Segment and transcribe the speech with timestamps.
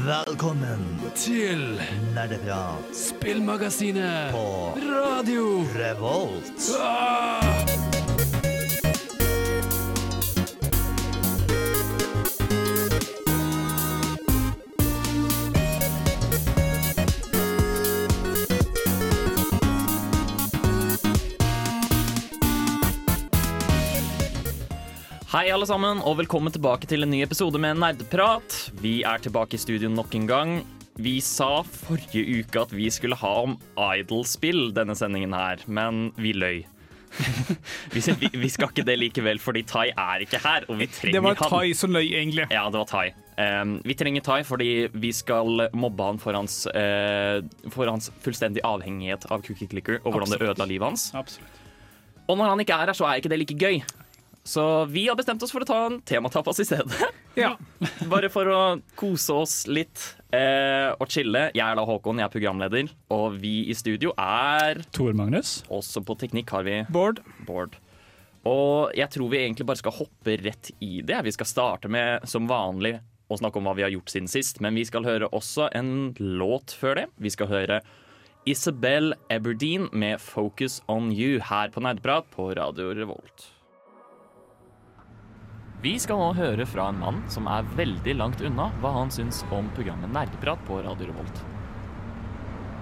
[0.00, 1.80] Velkommen til
[2.14, 6.70] Nerdeprat Spillmagasinet på Radio Revolt.
[6.80, 7.89] ah!
[25.40, 28.52] Hei alle sammen, og velkommen tilbake til en ny episode med Nerdprat.
[28.82, 30.50] Vi er tilbake i studio nok en gang.
[31.00, 36.34] Vi sa forrige uke at vi skulle ha om Idol-spill denne sendingen her, men vi
[36.36, 36.58] løy.
[37.94, 38.02] vi,
[38.34, 41.40] vi, skal ikke det likevel, fordi Tai er ikke her, og vi trenger Det var.
[41.40, 42.44] Tai som løy, egentlig.
[42.52, 43.06] Ja, det var Tai.
[43.40, 47.40] Um, vi trenger Tai fordi vi skal mobbe han for hans, uh,
[47.72, 51.08] for hans fullstendig avhengighet av Cookie Clicker og hvordan det ødela livet hans.
[51.16, 51.64] Absolutt.
[52.28, 53.80] Og når han ikke er her, så er ikke det like gøy.
[54.46, 56.94] Så vi har bestemt oss for å ta en tematapas i stedet.
[57.38, 57.52] Ja.
[58.10, 58.60] Bare for å
[58.98, 60.00] kose oss litt
[60.34, 61.44] eh, og chille.
[61.54, 65.60] Jeg er da Håkon, jeg er programleder, og vi i studio er Tor Magnus.
[65.70, 67.22] Også på teknikk har vi Bård.
[67.46, 67.78] Bård.
[68.50, 71.20] Og jeg tror vi egentlig bare skal hoppe rett i det.
[71.22, 72.96] Vi skal starte med, som vanlig,
[73.30, 74.58] å snakke om hva vi har gjort siden sist.
[74.64, 77.06] Men vi skal høre også en låt før det.
[77.22, 77.80] Vi skal høre
[78.48, 83.49] Isabel Eberdeen med 'Focus On You' her på Nerdprat på Radio Revolt.
[85.80, 89.38] Vi skal nå høre fra en mann som er veldig langt unna hva han syns
[89.48, 91.38] om programmet Nerdeprat på Radio Revolt.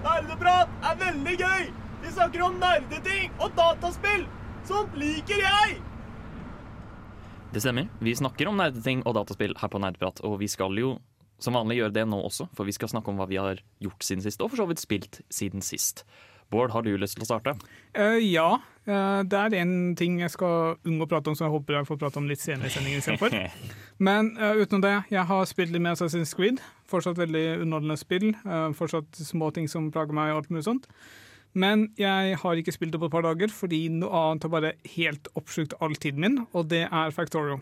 [0.03, 1.69] Nerdeprat er veldig gøy!
[2.01, 4.25] Vi snakker om nerdeting og dataspill!
[4.67, 5.77] Sånt liker jeg!
[7.55, 7.87] Det stemmer.
[8.03, 10.97] Vi snakker om nerdeting og dataspill her på Nerdeprat, og vi skal jo
[11.39, 14.03] som vanlig gjøre det nå også, for vi skal snakke om hva vi har gjort
[14.03, 16.03] siden sist, og for så vidt spilt siden sist.
[16.49, 17.57] Bård, har du lyst til å starte?
[17.97, 18.57] Uh, ja,
[18.89, 21.85] Uh, det er en ting jeg skal unngå å prate om, som jeg håper jeg
[21.85, 23.35] får prate om litt senere i sendingen istedenfor.
[24.07, 26.57] Men uh, utenom det, jeg har spilt litt med Assassin's Creed.
[26.89, 28.31] Fortsatt veldig underholdende spill.
[28.73, 30.87] fortsatt små ting som plager meg og alt mulig sånt.
[31.53, 34.73] Men jeg har ikke spilt det på et par dager, fordi noe annet har bare
[34.95, 37.59] helt oppslukt all tiden min, og det er Factorio.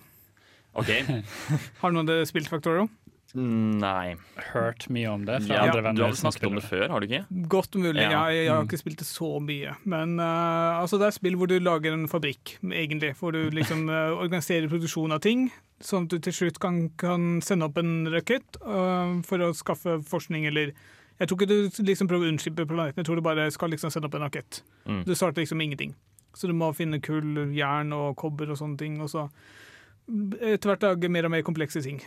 [0.77, 0.91] OK.
[1.81, 2.87] Har noen av dere spilt Factorio?
[3.35, 4.15] Nei.
[4.53, 7.07] Hørt mye om det fra Ja, andre du har snakket om det før, har du
[7.07, 7.25] ikke?
[7.51, 7.99] Godt mulig.
[7.99, 8.23] Ja.
[8.29, 9.73] Jeg, jeg har ikke spilt det så mye.
[9.83, 13.13] Men uh, altså det er spill hvor du lager en fabrikk, egentlig.
[13.19, 15.49] Hvor du liksom uh, organiserer produksjon av ting,
[15.83, 19.99] sånn at du til slutt kan, kan sende opp en rakett uh, for å skaffe
[20.07, 20.73] forskning eller
[21.17, 23.89] Jeg tror ikke du liksom prøver å unnslippe planeten, jeg tror du bare skal liksom
[23.89, 24.59] sende opp en rakett.
[24.85, 25.01] Mm.
[25.07, 25.95] Du starter liksom ingenting.
[26.37, 28.99] Så du må finne kull, jern og kobber og sånne ting.
[29.01, 29.25] Og så
[30.07, 31.97] etter hvert lage mer og mer komplekse ting.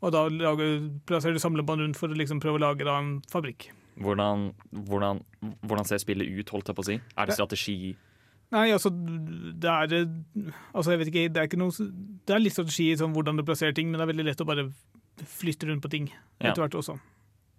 [0.00, 0.22] Og da
[1.08, 3.68] plasserer du samlebånd rundt for å liksom prøve å lage da en fabrikk.
[4.00, 4.46] Hvordan,
[4.88, 5.20] hvordan,
[5.66, 6.96] hvordan ser spillet ut, holdt jeg på å si?
[7.20, 7.74] Er det strategi?
[8.50, 9.92] Nei, altså det er
[10.74, 11.70] Altså, jeg vet ikke, det er ikke noe
[12.26, 14.42] Det er litt strategi i sånn hvordan du plasserer ting, men det er veldig lett
[14.42, 14.64] å bare
[15.20, 16.50] flytte rundt på ting Ja.
[16.50, 16.96] etter hvert også.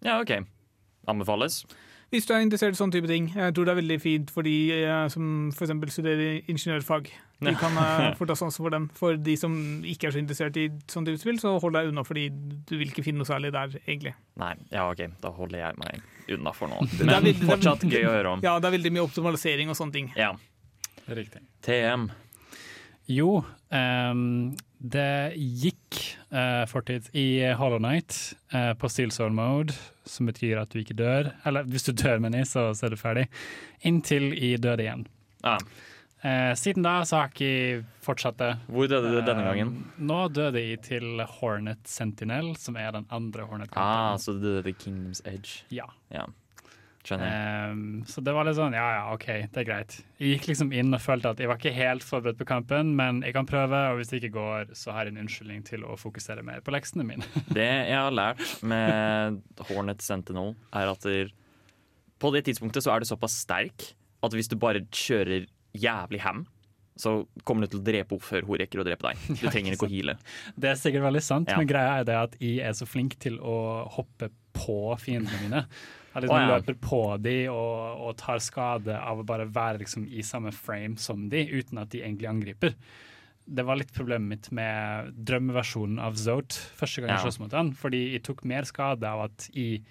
[0.03, 0.34] Ja, OK.
[1.07, 1.62] Anbefales.
[2.11, 3.29] Hvis du er interessert i sånne type ting.
[3.31, 5.72] Jeg tror det er veldig fint for de eh, som f.eks.
[5.95, 7.07] studerer ingeniørfag.
[7.41, 8.89] De kan få fort ha sans for dem.
[8.99, 9.53] For de som
[9.88, 12.25] ikke er så interessert i sånn type spill, så hold deg unna, fordi
[12.67, 14.11] du vil ikke finne noe særlig der, egentlig.
[14.44, 15.05] Nei, ja OK.
[15.23, 16.83] Da holder jeg meg unna for nå.
[17.00, 18.44] Men veldig- fortsatt gøy å høre om.
[18.44, 20.11] Ja, det er veldig mye optimalisering og sånne ting.
[20.19, 20.33] Ja.
[21.07, 21.41] Riktig.
[21.66, 22.09] TM.
[23.09, 23.41] Jo,
[23.73, 25.97] um, det gikk
[26.34, 29.75] uh, fortid i Hollow Night uh, på Steel Soul Mode,
[30.06, 31.31] som betyr at du ikke dør.
[31.45, 33.28] Eller hvis du dør, mener jeg, så, så er du ferdig.
[33.88, 35.07] Inntil i døde igjen.
[35.44, 35.59] Ah.
[36.22, 38.51] Uh, siden da så har jeg ikke fortsatt det.
[38.69, 39.72] Hvor døde du denne gangen?
[39.81, 44.45] Eh, nå døde jeg til Hornet Sentinel, som er den andre Hornet Ah, så du
[44.45, 45.63] døde Kingdoms Edge.
[45.73, 45.89] Ja.
[46.13, 46.28] Ja.
[47.09, 49.95] Ehm, så det var litt sånn, ja ja, OK, det er greit.
[50.22, 53.23] Jeg gikk liksom inn og følte at jeg var ikke helt forberedt på kampen, men
[53.25, 55.97] jeg kan prøve, og hvis det ikke går, så har jeg en unnskyldning til å
[55.97, 57.25] fokusere mer på leksene mine.
[57.57, 59.41] Det jeg har lært med
[59.72, 61.31] Hornet Sentinel, er at der,
[62.22, 63.91] på det tidspunktet så er du såpass sterk
[64.22, 66.44] at hvis du bare kjører jævlig ham,
[67.01, 69.22] så kommer du til å drepe henne før hun rekker å drepe deg.
[69.41, 70.18] Du trenger ikke å heale.
[70.53, 71.57] Det er sikkert veldig sant, Ja.
[71.57, 73.56] men greia er det at jeg er så flink til å
[73.95, 75.63] hoppe på fiendene mine.
[76.12, 76.58] Jeg liksom oh, ja.
[76.58, 81.00] løper på de og, og tar skade av å bare være liksom i samme frame
[81.00, 82.75] som de, uten at de egentlig angriper.
[83.52, 87.24] Det var litt problemet mitt med drømmeversjonen av Zote første gang jeg Ja.
[87.25, 89.81] sloss mot han, fordi jeg tok mer skade av at jeg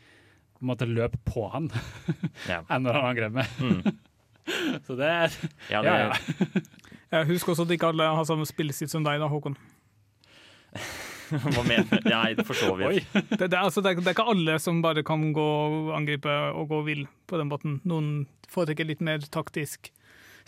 [0.61, 1.71] måtte løpe på han
[2.53, 2.61] Ja.
[2.69, 3.57] enn når han angrep meg.
[3.59, 3.83] Mm.
[4.87, 5.35] Så det er
[5.73, 6.61] Ja, det, Ja,
[7.11, 7.25] ja.
[7.29, 9.57] Husker også at ikke alle har samme spillestil som deg, da, Håkon.
[11.55, 12.11] Hva mener du?
[12.11, 13.06] Nei, for så vidt.
[13.15, 13.23] Oi.
[13.31, 16.35] Det, det, altså, det, er, det er ikke alle som bare kan gå og angripe
[16.50, 17.79] og gå vill på den måten.
[17.88, 19.93] Noen foretrekker litt mer taktisk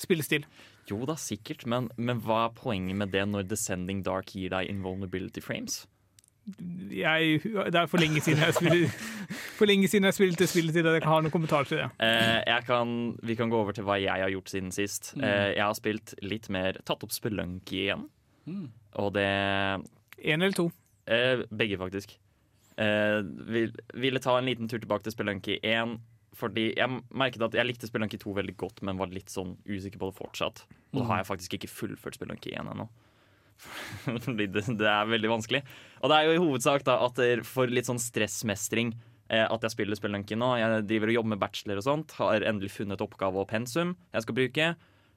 [0.01, 0.47] spillestil.
[0.91, 4.71] Jo da, sikkert, men, men hva er poenget med det når Descending Dark gir deg
[4.71, 5.85] invulnerability frames?
[6.91, 7.39] Jeg,
[7.71, 8.95] det er for lenge siden jeg spiller,
[9.59, 10.97] for lenge siden jeg spilte spillet til det.
[10.99, 11.87] jeg har noen kommentar til det.
[12.03, 15.13] Eh, jeg kan, vi kan gå over til hva jeg har gjort siden sist.
[15.23, 18.09] Eh, jeg har spilt litt mer Tatt opp Spelunky igjen.
[18.99, 19.31] Og det
[20.23, 20.71] Én eller to.
[21.07, 22.17] eh, Begge, faktisk.
[22.79, 23.21] Eh,
[23.53, 25.99] vil, ville ta en liten tur tilbake til Spelunky 1.
[26.33, 30.01] Fordi jeg merket at jeg likte Spelunky 2 veldig godt, men var litt sånn usikker
[30.01, 30.63] på det fortsatt.
[30.95, 32.87] Og da har jeg faktisk ikke fullført Spelunky 1 ennå.
[34.25, 35.61] Fordi det, det er veldig vanskelig.
[36.01, 38.95] Og det er jo i hovedsak da at for litt sånn stressmestring
[39.29, 40.55] eh, at jeg spiller Spelunky nå.
[40.59, 42.17] Jeg driver og jobber med bachelor og sånt.
[42.19, 44.71] Har endelig funnet oppgave og pensum jeg skal bruke.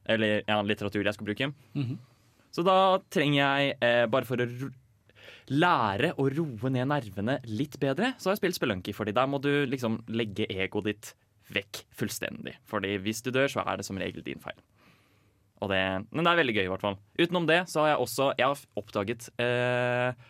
[0.06, 1.48] Eller ja, litteratur jeg skal bruke.
[2.54, 2.76] Så da
[3.12, 4.46] trenger jeg, eh, bare for å
[5.52, 8.96] lære å roe ned nervene litt bedre, så har jeg spilt Spelunky.
[8.96, 11.12] Fordi der må du liksom legge egoet ditt
[11.54, 12.56] vekk fullstendig.
[12.70, 14.58] Fordi hvis du dør, så er det som regel din feil.
[15.64, 15.82] Og det,
[16.12, 16.98] men det er veldig gøy, i hvert fall.
[17.20, 20.26] Utenom det så har jeg også Jeg har oppdaget eh,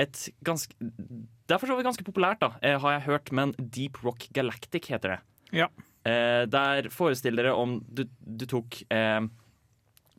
[0.00, 3.52] et ganske Det er for så vidt ganske populært, da, eh, har jeg hørt, men
[3.58, 5.20] Deep Rock Galactic heter det.
[5.52, 5.68] Ja.
[6.08, 9.20] Eh, der forestiller dere om du, du tok eh,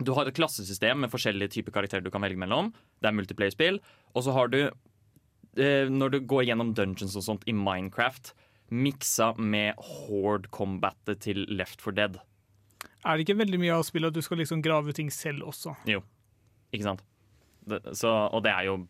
[0.04, 2.72] Du har et klassesystem med forskjellige typer karakterer du kan velge mellom.
[3.02, 3.80] Det er multiplayer-spill.
[4.14, 4.60] Og så har du,
[5.58, 8.34] eh, når du går gjennom dungeons og sånt i Minecraft,
[8.74, 12.18] miksa med horde combatet til Left for Dead.
[13.04, 15.76] Er det ikke veldig mye av spillet at du skal liksom grave ting selv også?
[15.90, 16.02] Jo,
[16.74, 17.04] ikke sant?
[17.68, 18.82] Det, så, og det er jo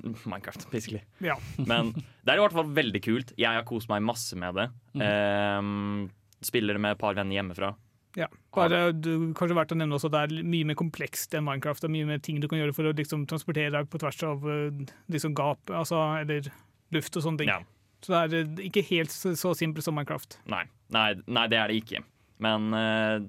[0.00, 1.02] Minecraft, basically.
[1.20, 1.36] Ja.
[1.70, 3.34] Men det er i hvert fall veldig kult.
[3.40, 4.68] Jeg har kost meg masse med det.
[5.04, 6.08] Ehm,
[6.44, 7.74] spiller med et par venner hjemmefra.
[8.18, 8.26] Ja.
[8.56, 11.84] Bare, du, kanskje verdt å nevne også det er mye mer komplekst enn Minecraft.
[11.84, 14.22] Det er mye mer ting du kan gjøre for å liksom, transportere deg på tvers
[14.26, 14.80] av eh,
[15.14, 16.50] liksom, gap, altså, eller
[16.94, 17.52] luft og sånne ting.
[17.52, 17.60] Ja.
[18.02, 20.40] Så det er eh, ikke helt så, så simpelt som Minecraft.
[20.50, 20.64] Nei,
[20.94, 22.02] nei, nei, det er det ikke.
[22.42, 23.20] Men uh,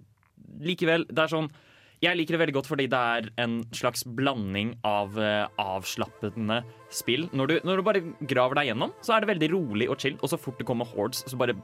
[0.63, 1.50] likevel, det er sånn
[2.00, 7.27] Jeg liker det veldig godt fordi det er en slags blanding av uh, avslappende spill.
[7.36, 10.18] Når du, når du bare graver deg gjennom, så er det veldig rolig og chill.
[10.24, 11.60] Og så fort det kommer hordes, så bare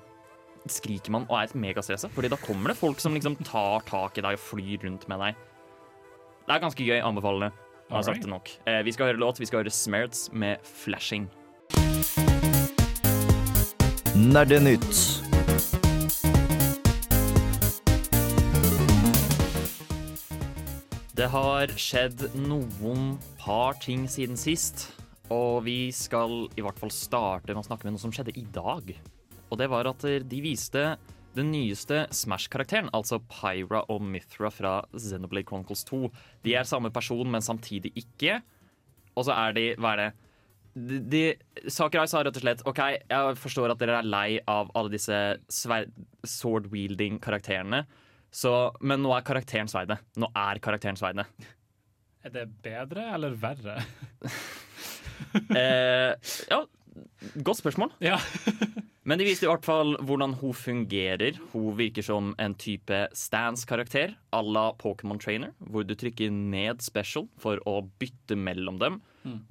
[0.73, 2.09] skriker man og er megastressa.
[2.13, 5.23] Fordi da kommer det folk som liksom tar tak i deg og flyr rundt med
[5.23, 5.41] deg.
[6.47, 6.99] Det er ganske gøy.
[7.03, 7.53] Anbefaler det.
[7.87, 8.49] Jeg har sagt det nok.
[8.67, 9.39] Eh, vi skal høre låt.
[9.39, 11.27] Vi skal høre Smerts med 'Flashing'.
[14.17, 15.23] Nerdenytt.
[21.17, 24.91] Det har skjedd noen par ting siden sist,
[25.33, 28.45] og vi skal i hvert fall starte med å snakke med noe som skjedde i
[28.53, 28.93] dag.
[29.47, 30.97] Og det var at de viste
[31.37, 36.09] den nyeste Smash-karakteren, altså Pyra og Mythra fra Xenoblade Chronicles 2.
[36.45, 38.39] De er samme person, men samtidig ikke.
[39.17, 40.09] Og så er de Hva er det?
[40.77, 41.21] De, de,
[41.73, 42.79] Sakurai sa rett og slett OK,
[43.09, 45.17] jeg forstår at dere er lei av alle disse
[45.49, 47.79] sword-wielding-karakterene.
[48.85, 49.97] Men nå er karakteren sverdet.
[50.21, 51.25] Nå er karakteren sverdet.
[52.21, 53.75] Er det bedre eller verre?
[55.33, 56.13] Eh,
[56.51, 56.59] ja,
[57.43, 57.91] godt spørsmål.
[58.03, 58.17] Ja.
[59.07, 61.37] Men de viste i hvert fall hvordan hun fungerer.
[61.53, 67.29] Hun virker som en type stance-karakter à la Pokémon Trainer, hvor du trykker ned special
[67.39, 68.99] for å bytte mellom dem.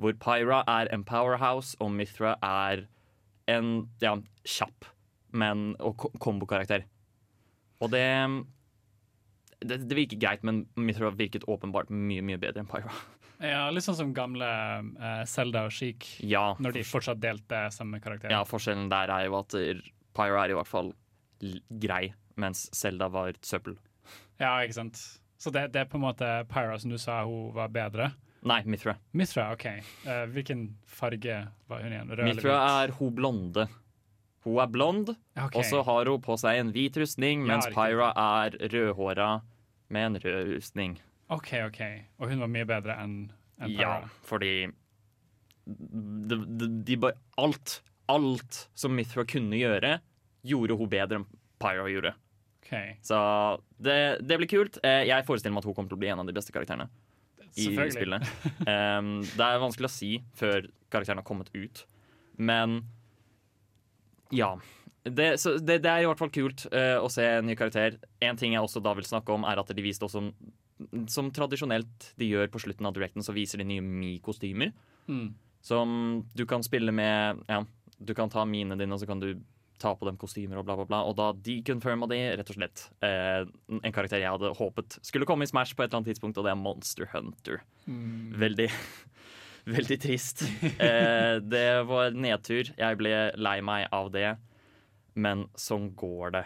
[0.01, 2.87] Hvor Pyra er en powerhouse, og Mythra er
[3.49, 4.15] en ja,
[4.45, 4.89] kjapp,
[5.37, 6.87] men og kombokarakter.
[7.81, 8.07] Og det,
[9.61, 12.93] det Det virker greit, men Mythra virket åpenbart mye, mye bedre enn Pyra.
[13.43, 18.01] Ja, Litt sånn som gamle eh, Zelda og Sheik, Ja, når de fortsatt delte samme
[18.05, 18.33] karakter.
[18.33, 19.57] Ja, forskjellen der er jo at
[20.17, 20.93] Pyro er i hvert fall
[21.83, 23.77] grei, mens Zelda var søppel.
[24.41, 25.01] Ja, ikke sant.
[25.37, 28.13] Så det, det er på en måte Pyra som du sa hun var bedre.
[28.47, 28.95] Nei, Mithra.
[29.17, 29.67] Mithra, OK.
[30.07, 32.13] Uh, hvilken farge var hun igjen?
[32.13, 33.67] Rød eller Mithra er hun blonde.
[34.47, 35.59] Hun er blond, okay.
[35.59, 39.31] og så har hun på seg en hvit rustning, mens ja, Pyra er rødhåra
[39.91, 40.95] med en rød rustning.
[41.33, 41.81] OK, OK.
[42.21, 43.17] Og hun var mye bedre enn
[43.57, 44.69] enn Ja, fordi
[45.67, 46.99] de, de, de
[47.41, 47.81] Alt,
[48.13, 49.97] alt som Mithra kunne gjøre,
[50.47, 51.27] gjorde hun bedre enn
[51.63, 52.13] Pyra gjorde.
[52.61, 52.73] OK.
[53.07, 53.19] Så
[53.81, 54.79] det, det blir kult.
[54.85, 56.89] Eh, Jeg forestiller meg at hun kommer til å bli en av de beste karakterene.
[57.57, 58.27] i spillet.
[58.67, 61.87] Um, det er vanskelig å si før karakteren har kommet ut,
[62.37, 62.83] men
[64.35, 64.53] ja.
[65.07, 67.97] Det, så det, det er i hvert fall kult uh, å se en ny karakter.
[68.27, 70.25] En ting jeg også da vil snakke om, er at de viste også
[71.09, 74.75] Som tradisjonelt de gjør på slutten av directen, så viser de nye Mi-kostymer.
[75.09, 75.31] Mm.
[75.65, 75.91] Som
[76.37, 77.63] du kan spille med Ja,
[77.99, 79.33] du kan ta mine dine, og så kan du
[79.81, 81.01] ta på dem kostymer og bla, bla, bla.
[81.09, 83.43] Og da deconfirma de rett og slett eh,
[83.77, 86.47] en karakter jeg hadde håpet skulle komme i Smash på et eller annet tidspunkt, og
[86.47, 87.61] det er Monster Hunter.
[87.87, 88.71] Veldig
[89.67, 90.45] Veldig trist.
[90.63, 92.69] Eh, det var nedtur.
[92.79, 94.37] Jeg ble lei meg av det,
[95.19, 96.45] men sånn går det.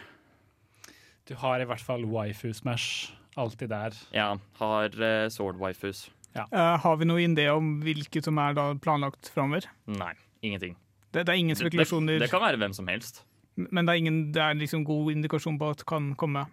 [1.29, 3.95] Du har i hvert fall waifu smash alltid der.
[4.15, 6.09] Ja, har uh, sword waifus.
[6.35, 9.67] Uh, har vi noen idé om hvilke som er da planlagt framover?
[9.91, 10.77] Nei, ingenting.
[11.11, 13.25] Det, det er ingen Det, det, det kan være hvem som helst.
[13.55, 16.45] men det er, ingen, det er liksom god indikasjon på at det kan komme?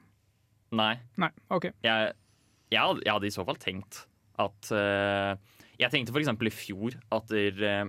[0.74, 0.96] Nei.
[1.16, 1.70] Nei, OK.
[1.84, 2.12] Jeg,
[2.74, 4.02] jeg, jeg hadde i så fall tenkt
[4.38, 5.38] at uh,
[5.78, 6.30] Jeg tenkte f.eks.
[6.34, 7.88] i fjor at der,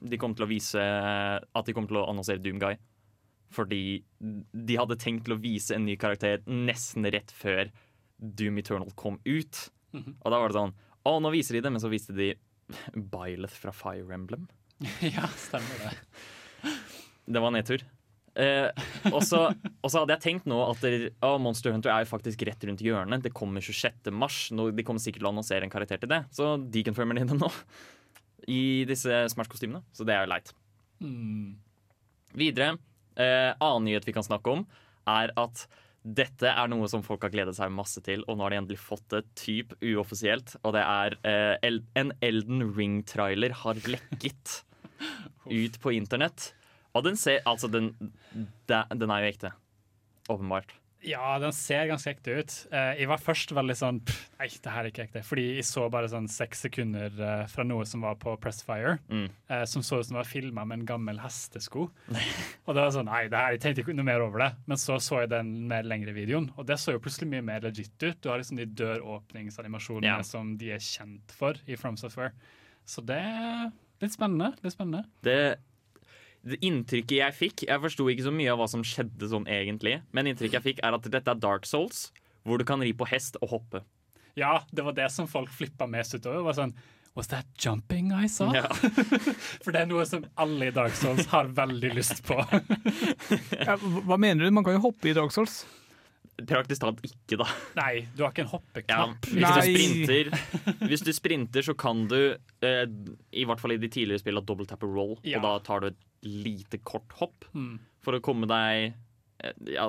[0.00, 2.74] de kom til å vise At de kom til å annonsere Doomguy.
[3.50, 7.70] Fordi de hadde tenkt til å vise en ny karakter nesten rett før
[8.20, 9.66] Doom Eternal kom ut.
[9.96, 10.74] Og da var det sånn
[11.08, 12.34] Å, nå viser de det, men så viste de
[13.12, 14.46] Byleth fra Fire Emblem.
[15.16, 16.70] ja, stemmer det.
[17.30, 17.82] Det var nedtur.
[18.38, 18.68] Eh,
[19.10, 19.48] og, så,
[19.82, 23.24] hadde jeg tenkt nå at det, oh, Monster Hunter er jo faktisk rett rundt hjørnet.
[23.24, 24.12] Det kommer 26.
[24.14, 24.42] mars.
[24.54, 26.22] Nå, de kommer sikkert til å annonsere en karakter til det.
[26.36, 27.50] Så deconfirmer de det nå.
[28.50, 29.82] I disse Smash-kostymene.
[29.96, 30.54] Så det er jo leit.
[31.02, 31.58] Mm.
[32.40, 32.74] Videre,
[33.18, 34.66] eh, annen nyhet vi kan snakke om,
[35.10, 35.66] er at
[36.00, 38.80] dette er noe som folk har gledet seg masse til, og nå har de endelig
[38.80, 40.54] fått det typ uoffisielt.
[40.64, 44.60] Og det er eh, El en Elden Ring-trailer har lekket
[45.60, 46.52] ut på internett.
[46.96, 47.92] Og den ser Altså, den,
[48.66, 49.52] den er jo ekte.
[50.30, 50.72] Åpenbart.
[51.02, 52.54] Ja, den ser ganske ekte ut.
[52.76, 55.22] Eh, jeg var først veldig sånn pff, Nei, det her er ikke ekte.
[55.24, 59.30] Fordi jeg så bare sånn seks sekunder eh, fra noe som var på Pressfire, Mm.
[59.48, 61.86] eh, som så ut som det var filma med en gammel hestesko.
[62.66, 64.50] og det var sånn, nei, det her, jeg tenkte ikke noe mer over det.
[64.68, 67.64] Men så så jeg den mer lengre videoen, og det så jo plutselig mye mer
[67.64, 68.20] legit ut.
[68.20, 70.22] Du har liksom de døråpningsanimasjonene yeah.
[70.26, 72.32] som de er kjent for i From Software.
[72.84, 73.70] Så det er
[74.02, 74.52] litt spennende.
[74.64, 75.04] Litt spennende.
[75.24, 75.40] Det
[76.44, 80.30] inntrykket jeg fikk Jeg forsto ikke så mye av hva som skjedde sånn egentlig, men
[80.30, 82.08] inntrykket jeg fikk er at dette er Dark Souls,
[82.48, 83.82] hvor du kan ri på hest og hoppe.
[84.38, 86.42] Ja, det var det som folk flippa mest utover.
[86.46, 86.72] var sånn,
[87.18, 88.54] Was that jumping I saw?
[88.54, 88.68] Ja.
[89.64, 92.38] For det er noe som alle i Dark Souls har veldig lyst på.
[93.66, 94.54] Ja, hva mener du?
[94.54, 95.64] Man kan jo hoppe i Dark Souls.
[96.48, 97.46] Praktisk talt ikke, da.
[97.76, 100.30] Nei, du har ikke en Ja, hvis, du sprinter,
[100.86, 102.86] hvis du sprinter, så kan du, eh,
[103.36, 105.12] i hvert fall i de tidligere spillene, double tap og roll.
[105.26, 105.38] Ja.
[105.38, 107.78] Og da tar du et lite kort hopp Mm.
[108.04, 108.94] for å komme deg
[109.42, 109.86] eh, ja,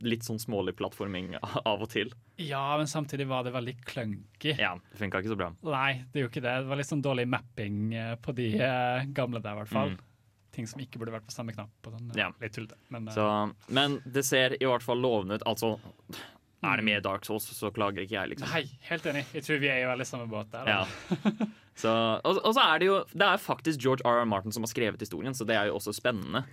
[0.00, 2.12] litt sånn smålig plattforming av og til.
[2.40, 4.54] Ja, men samtidig var det veldig clunky.
[4.58, 5.50] Ja, Det funka ikke så bra.
[5.62, 6.54] Nei, det jo ikke det.
[6.64, 9.94] Det var litt sånn dårlig mapping eh, på de eh, gamle der, i hvert fall.
[9.94, 10.10] Mm.
[10.54, 11.70] Ting som ikke burde vært på samme knapp.
[11.90, 12.30] Sånn, Ja.
[12.88, 13.24] Men Så,
[13.74, 15.42] men det ser i hvert fall lovende ut.
[15.50, 15.76] Altså,
[16.64, 18.50] er det med Dark Souls, så klager ikke jeg, liksom.
[18.52, 19.26] nei, helt enig.
[19.34, 20.70] Jeg tror vi er i veldig samme båt der.
[20.70, 20.82] Ja.
[21.74, 21.90] Så,
[22.22, 24.20] og, og så er det jo Det er faktisk George R.
[24.22, 24.26] R.
[24.30, 26.44] Martin som har skrevet historien, så det er jo også spennende.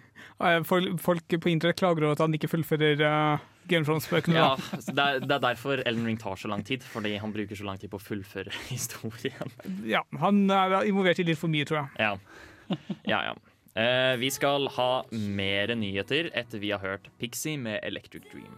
[0.65, 4.39] Folk, folk på internett klager over at han ikke fullfører uh, Game of Thrones-bøkene.
[4.39, 4.55] Ja,
[4.87, 7.67] det, er, det er derfor Ellen Ring tar så lang tid, fordi han bruker så
[7.67, 9.53] lang tid på å fullføre historien.
[9.85, 12.01] Ja, han er involvert i litt for mye, tror jeg.
[12.01, 13.21] Ja, ja.
[13.29, 13.37] ja.
[13.71, 18.57] Uh, vi skal ha mer nyheter etter vi har hørt Pixie med Electric Dream.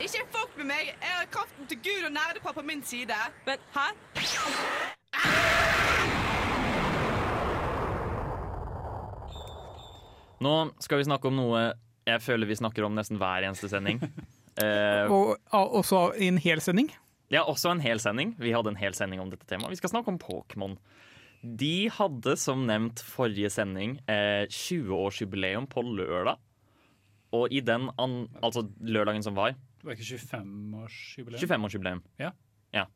[0.00, 0.92] Ikke fuck med meg!
[1.00, 3.16] Jeg har kraften til Gud og nerdepar på min side.
[3.46, 3.88] Men hæ?
[10.44, 10.54] Nå
[10.84, 11.60] skal vi snakke om noe
[12.06, 14.02] jeg føler vi snakker om nesten hver eneste sending.
[14.56, 16.86] Eh, Og også i en hel sending.
[17.28, 18.30] Ja, også en hel sending.
[18.40, 19.74] Vi hadde en hel sending om dette temaet.
[19.74, 20.78] Vi skal snakke om Pokémon.
[21.60, 26.40] De hadde, som nevnt forrige sending, eh, 20-årsjubileum på lørdag.
[27.36, 31.40] Og i den, an, altså lørdagen som var, Det var ikke 25-årsjubileum?
[31.42, 32.04] 25-årsjubileum.
[32.22, 32.30] Ja.
[32.74, 32.86] ja.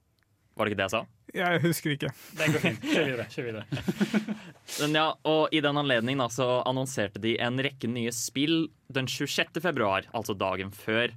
[0.56, 1.02] Var det ikke det jeg sa?
[1.34, 2.10] Jeg husker ikke.
[2.38, 2.86] Det går fint.
[2.90, 3.26] Kjør videre.
[3.30, 3.82] Kjør videre.
[4.80, 9.60] Men ja, og I den anledning så annonserte de en rekke nye spill den 26.
[9.62, 11.14] februar, altså dagen før.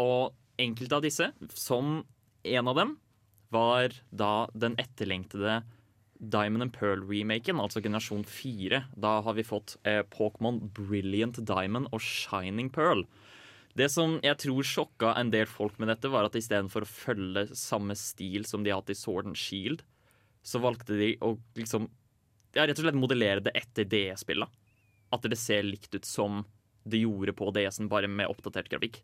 [0.00, 2.00] Og enkelte av disse, som
[2.48, 2.96] en av dem,
[3.52, 5.60] var da den etterlengtede
[6.18, 8.82] Diamond and Pearl-remaken, altså generasjon 4.
[8.98, 13.04] Da har vi fått eh, Pokémon Brilliant Diamond og Shining Pearl.
[13.78, 17.46] Det som jeg tror sjokka en del folk med dette, var at istedenfor å følge
[17.54, 19.84] samme stil som de har hatt i Sword and Shield,
[20.42, 21.86] så valgte de å liksom
[22.56, 24.50] ja, rett og slett modellere det etter DS-spillet.
[25.14, 26.42] At det ser likt ut som
[26.88, 29.02] det gjorde på DS-en, bare med oppdatert grafikk.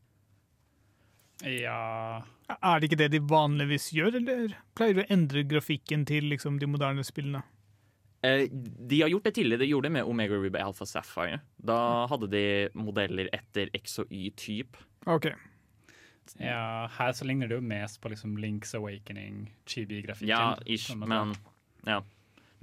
[1.44, 6.28] Ja Er det ikke det de vanligvis gjør, eller pleier du å endre grafikken til
[6.32, 7.42] liksom, de moderne spillene?
[8.24, 9.64] Eh, de har gjort det tidligere.
[9.64, 11.42] De gjorde det med Omega Ruby Alpha Sapphire.
[11.56, 12.44] Da hadde de
[12.76, 14.78] modeller etter X og Y-typ.
[15.04, 15.28] OK.
[16.40, 20.30] Ja, her så ligner det jo mest på liksom Links Awakening, chibi-grafikken.
[20.30, 21.10] Ja, ish, en måte.
[21.12, 21.34] men
[21.84, 22.00] ja.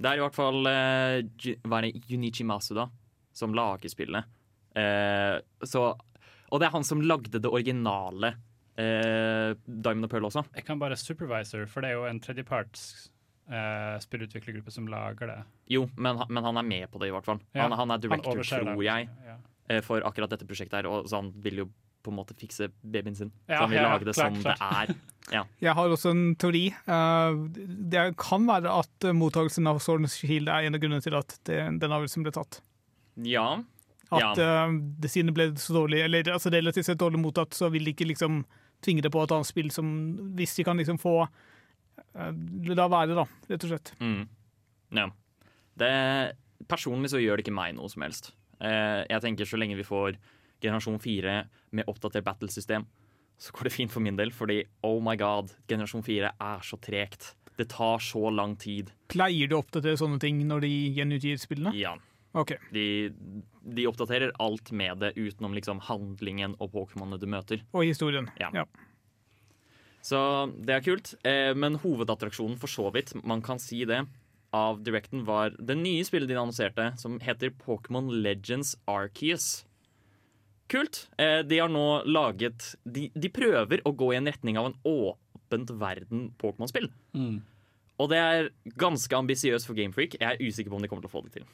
[0.02, 2.88] Det er i hvert fall eh, hva er det, Junichi Masuda
[3.32, 4.26] som lager spillet.
[4.74, 5.84] Eh, så,
[6.50, 8.34] og det er han som lagde det originale
[8.78, 10.44] eh, Diamond og Pearl også.
[10.56, 13.10] Jeg kan bare supervisor, for det er jo en tredjeparts
[13.52, 15.38] eh, spillutviklergruppe som lager det.
[15.68, 17.40] Jo, men, han- men han er med på det, i hvert fall.
[17.54, 19.36] Ja, Han, han er director, han tror jeg, Ja.
[19.68, 20.86] eh, for akkurat dette prosjektet her.
[20.88, 21.68] Og så han vil jo
[22.02, 23.30] på en måte fikse babyen sin.
[23.48, 24.58] Ja, så han vil ja, lage det klart, som klart.
[24.58, 24.94] det er.
[25.36, 25.44] Ja.
[25.60, 26.64] Jeg har også en teori.
[26.86, 27.34] Eh,
[27.92, 31.60] det kan være at mottakelsen av Sword Shield er en av grunnene til at det,
[31.78, 32.60] den avgjørelsen ble tatt.
[33.22, 33.62] ja.
[34.12, 37.70] At eh, det siden det ble så dårlig, eller altså relativt sett dårlig mottatt, så
[37.72, 38.42] vil de ikke liksom
[38.82, 39.88] tvinge det på et annet spill som
[40.36, 42.32] Hvis de kan liksom få eh,
[42.74, 43.94] La være, da, rett og slett.
[44.00, 44.22] Mm.
[44.98, 45.08] ja.
[45.78, 45.92] Det,
[46.68, 48.32] personlig så gjør det ikke meg noe som helst.
[48.60, 50.18] Eh, jeg tenker så lenge vi får
[50.62, 51.36] generasjon 4
[51.78, 52.84] med oppdatert battlesystem,
[53.40, 56.78] så går det fint for min del, fordi oh my god, generasjon 4 er så
[56.78, 57.32] tregt.
[57.58, 58.92] Det tar så lang tid.
[59.12, 61.74] Pleier du å oppdatere sånne ting når de gjenutgir spillene?
[61.76, 61.96] Ja.
[62.32, 62.54] OK.
[62.72, 62.86] De,
[63.62, 67.64] de oppdaterer alt med det utenom liksom handlingen og Pokémonene du møter.
[67.76, 68.30] Og historien.
[68.40, 68.50] Ja.
[68.56, 68.66] Ja.
[70.02, 70.18] Så
[70.64, 71.14] det er kult.
[71.28, 74.02] Eh, men hovedattraksjonen for så vidt, man kan si det,
[74.52, 79.64] av Directen var det nye spillet de annonserte, som heter Pokémon Legends Arceus.
[80.72, 81.06] Kult.
[81.20, 84.78] Eh, de har nå laget de, de prøver å gå i en retning av en
[84.88, 86.90] åpent verden Pokémon-spill.
[87.16, 87.40] Mm.
[88.02, 90.16] Og det er ganske ambisiøst for Gamefreak.
[90.18, 91.46] Jeg er usikker på om de kommer til å få det til.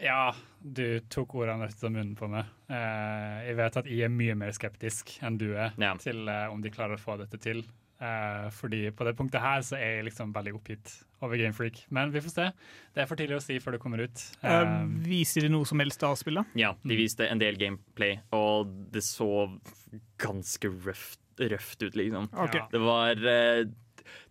[0.00, 0.30] Ja,
[0.60, 2.48] du tok ordene rett ut av munnen på meg.
[2.72, 5.94] Eh, jeg vet at jeg er mye mer skeptisk enn du er Ja.
[6.00, 7.62] til eh, om de klarer å få dette til.
[8.00, 11.82] Eh, fordi på det punktet her så er jeg liksom veldig oppgitt over Gamefreak.
[11.90, 12.46] Men vi får se.
[12.94, 14.22] Det er for tidlig å si før det kommer ut.
[15.04, 16.46] Viser de noe som helst av spillet?
[16.56, 19.28] Ja, de viste en del gameplay, og det så
[20.16, 22.30] ganske røft, røft ut, liksom.
[22.32, 22.64] Okay.
[22.72, 23.20] Det var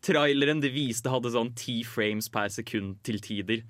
[0.03, 3.61] Traileren de viste, hadde sånn ti frames per sekund til tider.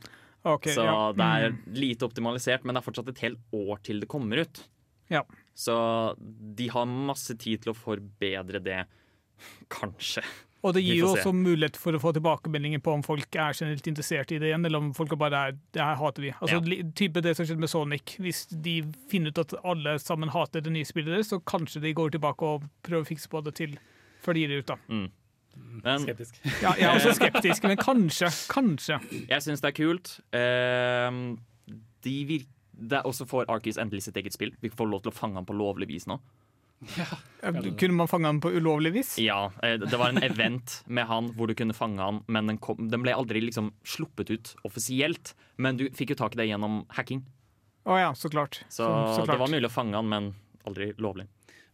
[0.43, 1.11] Ok, så ja.
[1.13, 1.73] det er Mm.
[1.73, 4.63] lite optimalisert, men det er fortsatt et helt år til det kommer ut.
[5.09, 5.23] Ja.
[5.55, 6.15] Så
[6.55, 8.85] de har masse tid til å forbedre det.
[9.69, 10.23] Kanskje.
[10.61, 13.85] Og det gir jo også mulighet for å få tilbakemeldinger på om folk er generelt
[13.87, 16.31] interessert i det igjen, eller om folk bare er det her hater vi.
[16.41, 16.83] Altså Ja.
[16.95, 18.17] type det som skjedde med Sonic.
[18.19, 21.93] Hvis de finner ut at alle sammen hater det nye spillet deres, så kanskje de
[21.93, 23.77] går tilbake og prøver å fikse på det til
[24.21, 24.75] før de gir det ut, da.
[25.83, 26.39] Men skeptisk.
[26.63, 28.31] Ja, jeg er også skeptisk, men kanskje.
[28.51, 28.99] Kanskje.
[29.29, 30.15] jeg syns det er kult.
[30.35, 31.37] Ehm,
[32.05, 34.53] de virker det er også får Arkis endelig sitt eget spill.
[34.63, 36.15] Vi får lov til å fange han på lovlig vis nå.
[36.95, 37.05] Ja.
[37.75, 39.17] Kunne man fange han på ulovlig vis?
[39.19, 42.57] Ja, eh, Det var en event med han hvor du kunne fange han, men den,
[42.63, 45.33] kom, den ble aldri liksom sluppet ut offisielt.
[45.57, 47.25] Men du fikk jo tak i det gjennom hacking,
[47.89, 48.61] Å ja, så klart.
[48.69, 49.39] så, så det klart.
[49.39, 50.31] var mulig å fange han, men
[50.67, 51.27] aldri lovlig.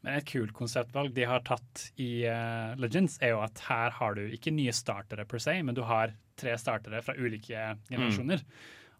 [0.05, 4.17] Men et kult konseptvalg de har tatt i uh, Legends, er jo at her har
[4.17, 8.43] du ikke nye startere per se, men du har tre startere fra ulike generasjoner.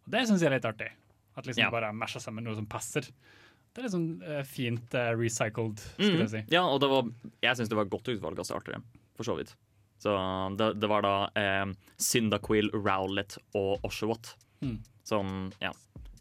[0.06, 0.90] Og det syns jeg er litt artig.
[1.36, 1.70] At liksom Ja.
[1.74, 3.06] bare masha sammen noe som passer.
[3.06, 6.44] Det er litt sånn uh, fint uh, recycled, skulle jeg si.
[6.56, 7.10] Ja, og det var,
[7.44, 8.82] jeg syns det var et godt utvalg av startere,
[9.20, 9.54] for så vidt.
[10.02, 10.12] Så
[10.58, 11.70] det, det var da eh,
[12.04, 14.34] Syndaquil, Rowlet og Oshawott.
[14.62, 14.76] Mm.
[15.08, 15.30] Som,
[15.64, 15.72] ja,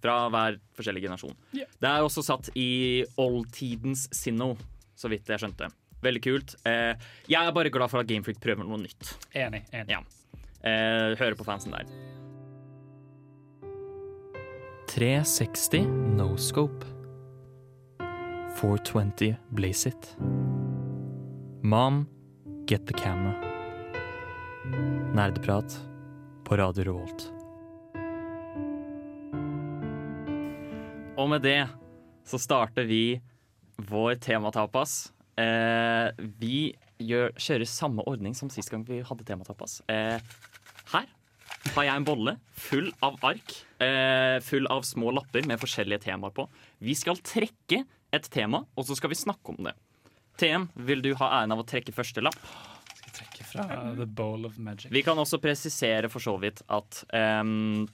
[0.01, 1.35] fra hver forskjellig generasjon.
[1.57, 1.69] Yeah.
[1.83, 4.61] Det er også satt i oldtidens Sinnoh,
[5.05, 5.69] så vidt jeg skjønte.
[6.05, 6.57] Veldig kult.
[6.69, 6.93] Eh,
[7.31, 9.15] jeg er bare glad for at Gamefreak prøver noe nytt.
[9.37, 9.65] Enig.
[9.73, 9.97] enig.
[9.97, 10.03] Ja.
[10.65, 11.89] Eh, hører på fansen der.
[14.95, 16.87] 360 no scope.
[18.61, 20.17] 420 blaze it.
[21.63, 22.07] Mom,
[22.67, 23.35] get the camera.
[25.15, 25.75] Nerdeprat
[26.45, 27.31] på Radio Revolt.
[31.17, 31.67] Og med det
[32.27, 33.21] så starter vi
[33.77, 35.13] vår tematapas.
[35.41, 39.81] Eh, vi gjør, kjører samme ordning som sist gang vi hadde tematapas.
[39.91, 40.19] Eh,
[40.93, 41.09] her
[41.75, 46.35] har jeg en bolle full av ark, eh, full av små lapper med forskjellige temaer
[46.37, 46.47] på.
[46.85, 47.83] Vi skal trekke
[48.15, 49.75] et tema, og så skal vi snakke om det.
[50.39, 52.39] TM, vil du ha æren av å trekke første lapp?
[52.95, 53.67] Skal jeg trekke fra
[53.99, 54.91] The Bowl of Magic.
[54.95, 57.87] Vi kan også presisere for så vidt at um,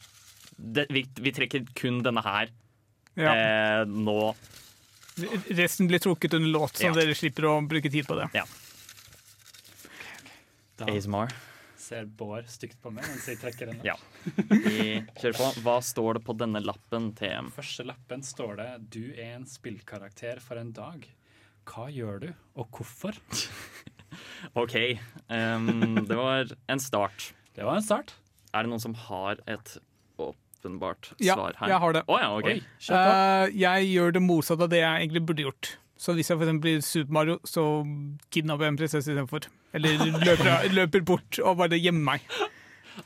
[0.57, 2.49] det, vi, vi trekker kun denne her
[3.16, 3.33] Ja.
[3.35, 4.35] eh, nå.
[5.59, 6.93] Resten blir trukket under låt, så Ja.
[6.97, 8.29] dere slipper å bruke tid på det.
[10.77, 11.33] Da ASMR.
[11.81, 13.81] ser Bård stygt på meg mens jeg trekker den.
[13.85, 13.97] Ja.
[14.49, 15.49] Vi kjører på.
[15.65, 17.51] Hva står det på denne lappen, TM?
[17.57, 21.05] Første lappen står det 'Du er en spillkarakter for en dag'.
[21.67, 23.17] Hva gjør du, og hvorfor?
[24.57, 24.99] OK.
[25.29, 27.33] Um, det var en start.
[27.55, 28.15] Det var en start.
[28.55, 29.77] Er det noen som har et
[30.61, 31.68] åpenbart Ja, svar her?
[31.68, 32.03] jeg har det.
[32.09, 32.61] Oh, ja, okay.
[32.90, 35.77] Eh, jeg gjør det motsatte av det jeg egentlig burde gjort.
[36.01, 37.64] Så hvis jeg for eksempel blir Super Mario, så
[38.33, 39.49] kidnapper jeg en prinsesse istedenfor.
[39.77, 42.20] Eller løper, løper bort og bare gjemmer meg.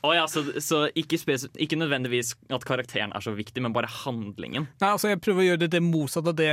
[0.03, 1.19] Oh, ja, så, så ikke,
[1.59, 4.69] ikke nødvendigvis at karakteren er så viktig, men bare handlingen.
[4.81, 6.49] Nei, altså Jeg prøver å gjøre det, det motsatte av det,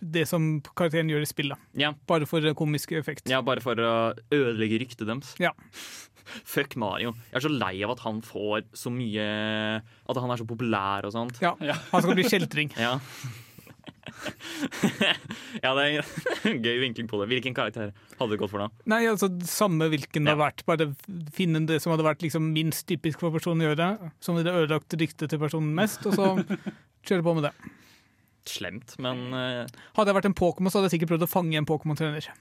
[0.00, 1.58] det som karakteren gjør i spillet.
[1.78, 3.28] Ja, Bare for komisk effekt.
[3.30, 3.94] ja bare for å
[4.32, 5.34] ødelegge ryktet deres.
[5.42, 5.52] Ja.
[6.48, 7.12] Fuck Mario.
[7.30, 9.24] Jeg er så lei av at han får så mye
[10.08, 11.36] At han er så populær og sånt.
[11.44, 11.52] Ja,
[11.92, 12.72] Han skal bli kjeltring.
[12.80, 12.98] Ja.
[15.64, 16.08] ja, det er
[16.48, 17.28] en gøy vinkling på det.
[17.32, 18.68] Hvilken karakter hadde du gått for da?
[18.90, 20.64] Nei, altså Samme hvilken det har vært.
[20.68, 20.90] Bare
[21.36, 23.88] finne det som hadde vært liksom minst typisk for personen å gjøre.
[24.24, 26.30] Som ville ødelagt ryktet til personen mest, og så
[27.08, 27.54] kjøre på med det.
[28.48, 29.64] Slemt, men uh...
[29.96, 32.28] Hadde jeg vært en Pokémon, så hadde jeg sikkert prøvd å fange en Pokémon-trener.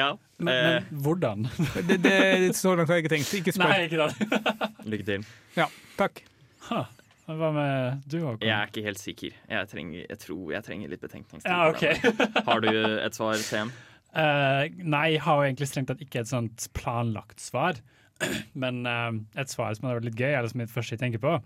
[0.00, 0.08] ja.
[0.36, 1.48] Men, Eh, men hvordan?
[1.88, 3.34] Det, det, så langt har jeg ikke tenkt.
[3.38, 3.70] Ikke spør.
[3.70, 4.10] Nei, ikke det.
[4.92, 5.26] lykke til.
[5.56, 6.22] Ja, takk.
[6.68, 6.86] Huh.
[7.24, 8.44] Hva med du, Håkon?
[8.44, 9.36] Jeg er ikke helt sikker.
[9.48, 11.48] Jeg, trenger, jeg tror jeg trenger litt betenkningstid.
[11.48, 11.96] Ja, okay.
[11.96, 12.42] ok.
[12.44, 13.72] Har du et svar, Sen?
[14.14, 17.80] Uh, nei, jeg har jo egentlig strengt tatt ikke et sånt planlagt svar.
[18.62, 21.38] Men uh, et svar som hadde vært litt gøy, eller som jeg første tenker på,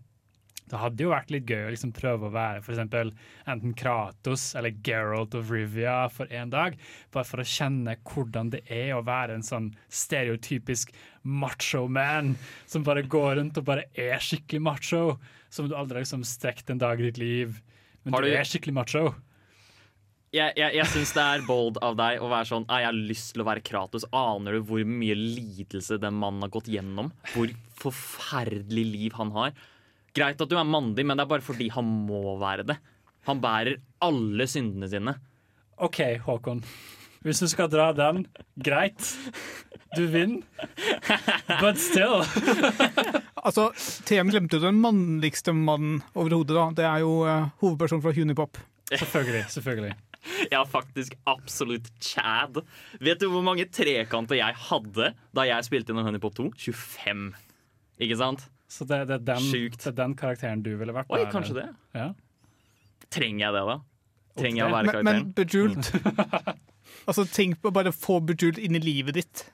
[0.70, 3.12] det hadde jo vært litt gøy å liksom prøve å være eksempel
[3.48, 6.76] enten Kratos eller Geralt of Rivia for en dag.
[7.14, 10.92] Bare for å kjenne hvordan det er å være en sånn stereotypisk
[11.24, 12.34] macho man
[12.66, 15.04] som bare går rundt og bare er skikkelig macho.
[15.50, 17.60] Som du aldri har liksom strekt en dag i ditt liv.
[18.04, 19.06] Men du du- er skikkelig macho.
[20.28, 23.30] Jeg, jeg, jeg syns det er bold av deg å være sånn Jeg har lyst
[23.32, 24.04] til å være Kratos.
[24.12, 27.08] Aner du hvor mye lidelse den mannen har gått gjennom?
[27.32, 27.48] Hvor
[27.80, 29.54] forferdelig liv han har?
[30.18, 32.78] Greit at du er mandig, men det er bare fordi han må være det.
[33.28, 35.14] Han bærer alle syndene sine.
[35.78, 36.62] OK, Håkon.
[37.22, 38.24] Hvis du skal dra den,
[38.62, 39.12] greit.
[39.96, 40.42] Du vinner.
[41.60, 42.22] But still.
[43.48, 43.68] Altså,
[44.04, 46.56] TM glemte jo den mannligste mannen overhodet.
[46.56, 46.64] da.
[46.76, 48.58] Det er jo uh, hovedpersonen fra Hunipop.
[48.90, 49.44] Selvfølgelig.
[49.54, 49.94] selvfølgelig.
[50.52, 52.60] Ja, faktisk absolutt Chad.
[53.00, 56.50] Vet du hvor mange trekanter jeg hadde da jeg spilte inn Honeypop 2?
[56.58, 57.30] 25.
[57.98, 58.46] Ikke sant?
[58.68, 61.08] Så det, det, er den, det er den karakteren du ville vært?
[61.10, 61.68] Oi, der, kanskje det.
[61.96, 62.10] Ja.
[63.14, 63.78] Trenger jeg det, da?
[64.38, 66.50] Trenger jeg å være Men, men Bejult Bejeweled
[67.08, 69.44] Altså, tenk på bare få Bejult inn i livet ditt.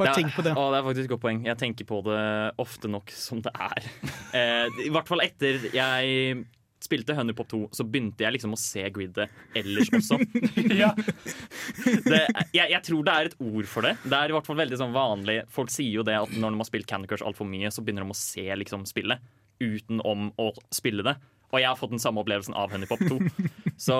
[0.00, 0.52] Bare tenk på det.
[0.56, 1.40] Å, det er faktisk et godt poeng.
[1.48, 2.20] Jeg tenker på det
[2.60, 3.90] ofte nok som det er.
[4.30, 6.44] Eh, I hvert fall etter jeg
[6.84, 10.18] spilte Honeypop 2, så begynte jeg liksom å se gridet ellers også.
[10.82, 10.90] ja.
[10.96, 12.22] Det,
[12.56, 13.96] jeg, jeg tror det er et ord for det.
[14.04, 16.62] Det er i hvert fall veldig sånn vanlig Folk sier jo det at når de
[16.62, 19.20] har spilt Candy Crush altfor mye, så begynner de å se liksom spillet
[19.60, 21.16] utenom å spille det.
[21.50, 23.18] Og jeg har fått den samme opplevelsen av Honeypop 2.
[23.88, 23.96] Så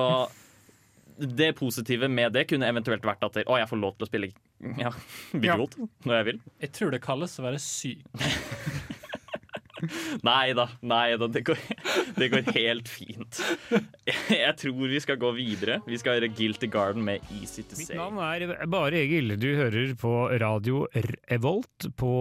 [1.20, 4.30] det positive med det kunne eventuelt vært at å, jeg får lov til å spille
[4.80, 4.92] ja,
[5.42, 5.76] Biggold
[6.08, 6.40] når jeg vil.
[6.64, 8.04] Jeg tror det kalles å være syk.
[10.26, 11.60] Nei da, nei da, det går,
[12.18, 13.40] det går helt fint.
[14.30, 15.80] Jeg tror vi skal gå videre.
[15.88, 19.36] Vi skal gjøre Guilty Garden med Easy to Mitt navn er Bare Egil.
[19.40, 20.84] Du hører på radio
[21.30, 22.12] Revolt på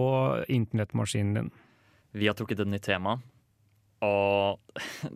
[0.48, 1.52] internettmaskinen din.
[2.16, 3.18] Vi har trukket et nytt tema.
[4.00, 4.60] Og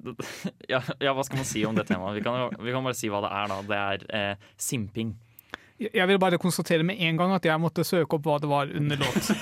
[0.72, 2.18] ja, ja, hva skal man si om det temaet?
[2.18, 3.61] Vi kan, vi kan bare si hva det er, da.
[3.70, 5.14] Det er eh, simping.
[5.80, 8.70] Jeg vil bare konstatere med en gang at jeg måtte søke opp hva det var
[8.70, 9.33] under låt.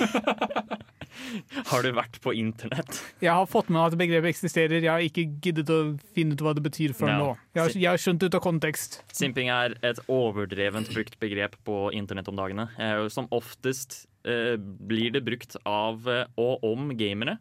[1.71, 3.01] Har du vært på internett?
[3.23, 5.81] Jeg har fått med at begrepet eksisterer, jeg har ikke giddet å
[6.17, 7.29] finne ut hva det betyr før nå.
[7.57, 8.99] Jeg har, jeg har skjønt det ut av kontekst.
[9.13, 12.69] Simping er et overdrevent brukt begrep på internett om dagene.
[12.79, 17.39] Eh, som oftest eh, blir det brukt av eh, og om gamere.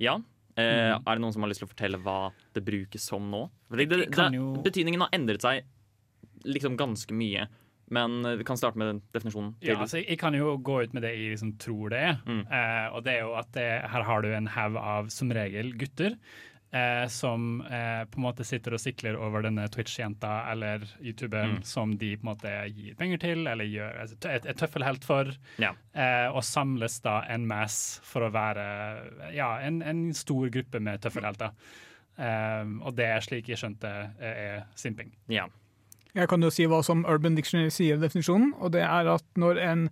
[0.00, 0.18] Ja.
[0.58, 3.44] Eh, Er det noen som har lyst til å fortelle hva det brukes som nå?
[3.70, 4.30] Det, det, det,
[4.64, 5.62] Betydningen har endret seg
[6.48, 7.46] liksom ganske mye.
[7.90, 9.54] Men eh, vi kan starte med den definisjonen.
[9.66, 12.20] Ja, altså, jeg kan jo gå ut med det jeg liksom tror det er.
[12.26, 12.44] Mm.
[12.46, 15.72] Eh, og det er jo at det, her har du en haug av som regel
[15.80, 16.14] gutter.
[16.70, 21.62] Eh, som eh, på en måte sitter og sikler over denne Twitch-jenta eller YouTuberen Mm.
[21.66, 25.32] som de på en måte gir penger til, eller gjør altså, et, et tøffelhelt for.
[25.58, 25.72] Ja.
[25.90, 28.68] Eh, og samles da en masse for å være
[29.34, 31.50] ja, en, en stor gruppe med tøffelhelter.
[32.20, 35.10] Eh, og det er slik jeg skjønte eh, er simping.
[35.26, 35.48] Ja.
[36.14, 39.26] Jeg kan jo si hva som Urban Dictionary sier i definisjonen, og det er at
[39.38, 39.84] når en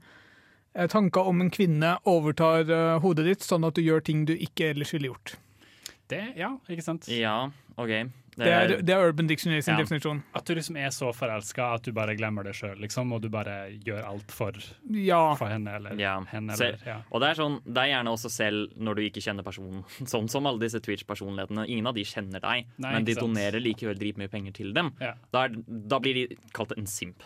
[0.74, 4.35] eh, tanke om en kvinne overtar eh, hodet ditt, sånn at du gjør ting du
[4.35, 5.37] ikke ellers ville gjort.
[6.08, 7.08] Det, ja, ikke sant?
[7.12, 8.08] ja, OK.
[8.38, 9.80] Det er, det er Urban Dictionary sin Ja.
[9.82, 10.20] definisjon.
[10.32, 13.26] At du liksom er så forelska at du bare glemmer det sjøl, liksom, og du
[13.28, 14.52] bare gjør alt for,
[14.94, 15.34] Ja.
[15.34, 16.20] for henne eller Ja.
[16.30, 16.52] henne.
[16.54, 17.00] Eller, ja.
[17.10, 19.82] Og det er, sånn, det er gjerne også selv når du ikke kjenner personen.
[20.06, 21.66] Sånn som alle disse Twitch-personlighetene.
[21.68, 23.26] Ingen av de kjenner deg, Nei, men de sant.
[23.26, 24.92] donerer likevel dritmye penger til dem.
[25.00, 25.14] Ja.
[25.34, 27.20] Da, er, da blir de kalt en simp.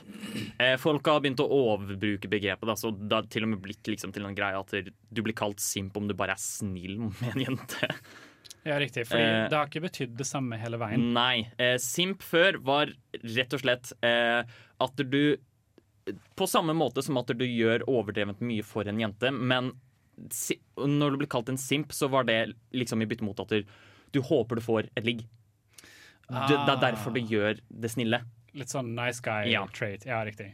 [0.59, 2.65] Eh, folk har begynt å overbruke begrepet.
[2.65, 4.73] Da, så det har til og med blitt liksom, til en greie at
[5.13, 7.93] du blir kalt simp om du bare er snill med en jente.
[8.65, 9.07] Ja, riktig.
[9.09, 11.09] Fordi Eh, det har ikke betydd det samme hele veien.
[11.15, 11.49] Nei.
[11.59, 14.43] Eh, simp før var rett og slett eh,
[14.81, 15.37] at du
[16.35, 19.69] På samme måte som at du gjør overdrevent mye for en jente, men
[20.35, 23.53] si, når du blir kalt en simp, så var det liksom i bytte mot at
[23.55, 25.23] du, håper du får et ligg.
[26.27, 28.19] Det, det er derfor du gjør det snille.
[28.53, 29.63] Litt sånn nice guy Ja.
[29.73, 30.05] trait.
[30.05, 30.51] Ja, riktig.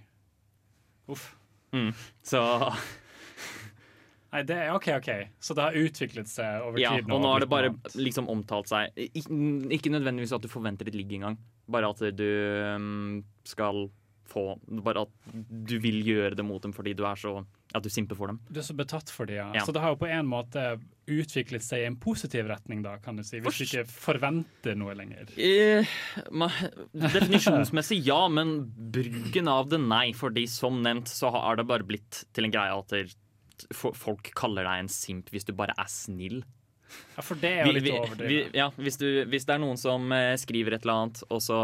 [1.09, 1.31] Uff.
[2.23, 2.43] Så
[4.33, 5.09] Nei, det er OK, OK.
[5.41, 7.07] Så det har utviklet seg over Ja, tid?
[7.11, 9.31] og nå har det bare liksom omtalt seg Ik-
[9.73, 11.39] Ikke nødvendigvis at du forventer et ligg engang,
[11.69, 12.27] bare at du
[12.77, 13.87] um, skal
[14.29, 17.39] få Bare at du vil gjøre det mot dem fordi du er så
[17.75, 18.39] At du simper for dem.
[18.53, 19.47] Du er så betatt for dem, ja.
[19.57, 19.63] Ja.
[19.65, 20.67] Så det har jo på en måte
[21.09, 23.41] utviklet seg i en positiv retning, da, kan du si.
[23.41, 25.33] Hvis du ikke forventer noe lenger.
[25.41, 25.89] Eh,
[26.33, 26.53] ma-
[26.93, 28.55] definisjonsmessig ja, men
[28.93, 30.13] bruken av det nei.
[30.17, 32.93] Fordi som nevnt så har det bare blitt til en greie at
[33.75, 36.43] folk kaller deg en simp hvis du bare er snill.
[37.17, 38.55] Ja, for det er jo litt overdrevet.
[38.57, 41.59] ja, hvis, du, hvis det er noen som eh, skriver et eller annet, og så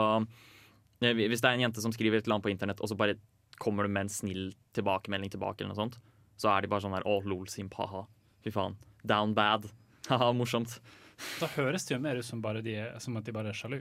[1.00, 2.98] eh, Hvis det er en jente som skriver et eller annet på internett, og så
[2.98, 3.16] bare
[3.62, 5.96] kommer du med en snill tilbakemelding tilbake, eller noe sånt,
[6.40, 8.04] så er de bare sånn der Å, lol, simp, ha-ha.
[8.44, 8.76] Fy faen.
[9.06, 9.70] Down bad.
[10.10, 10.76] Haha, morsomt.
[11.40, 13.80] Da høres det jo mer ut som, de, som at de bare er sjalu.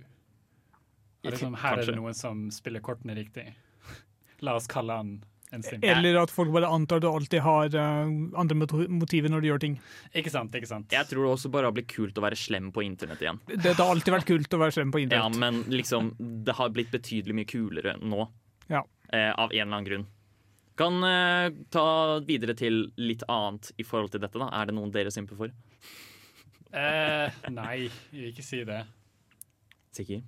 [1.23, 3.49] Er Liksom, her er det noen som spiller kortene riktig.
[4.45, 5.13] La oss kalle han.
[5.53, 8.57] Eller at folk bare antar at du alltid har eh, andre
[8.89, 9.75] motiver når du gjør ting.
[10.17, 10.93] Ikke sant, ikke sant.
[10.93, 13.41] Jeg tror det også bare har blitt kult å være slem på internett igjen.
[13.51, 15.37] Det, det har alltid vært kult å være slem på internett.
[15.37, 18.27] Ja, men liksom, det har blitt betydelig mye kulere nå.
[18.71, 18.81] Ja.
[19.13, 20.07] Eh, av en eller annen grunn.
[20.79, 21.85] Kan eh, ta
[22.25, 24.41] videre til litt annet i forhold til dette.
[24.41, 25.53] da Er det noen dere simper for?
[26.73, 28.79] Eh, nei, jeg vil ikke si det.
[29.93, 30.23] Sikker?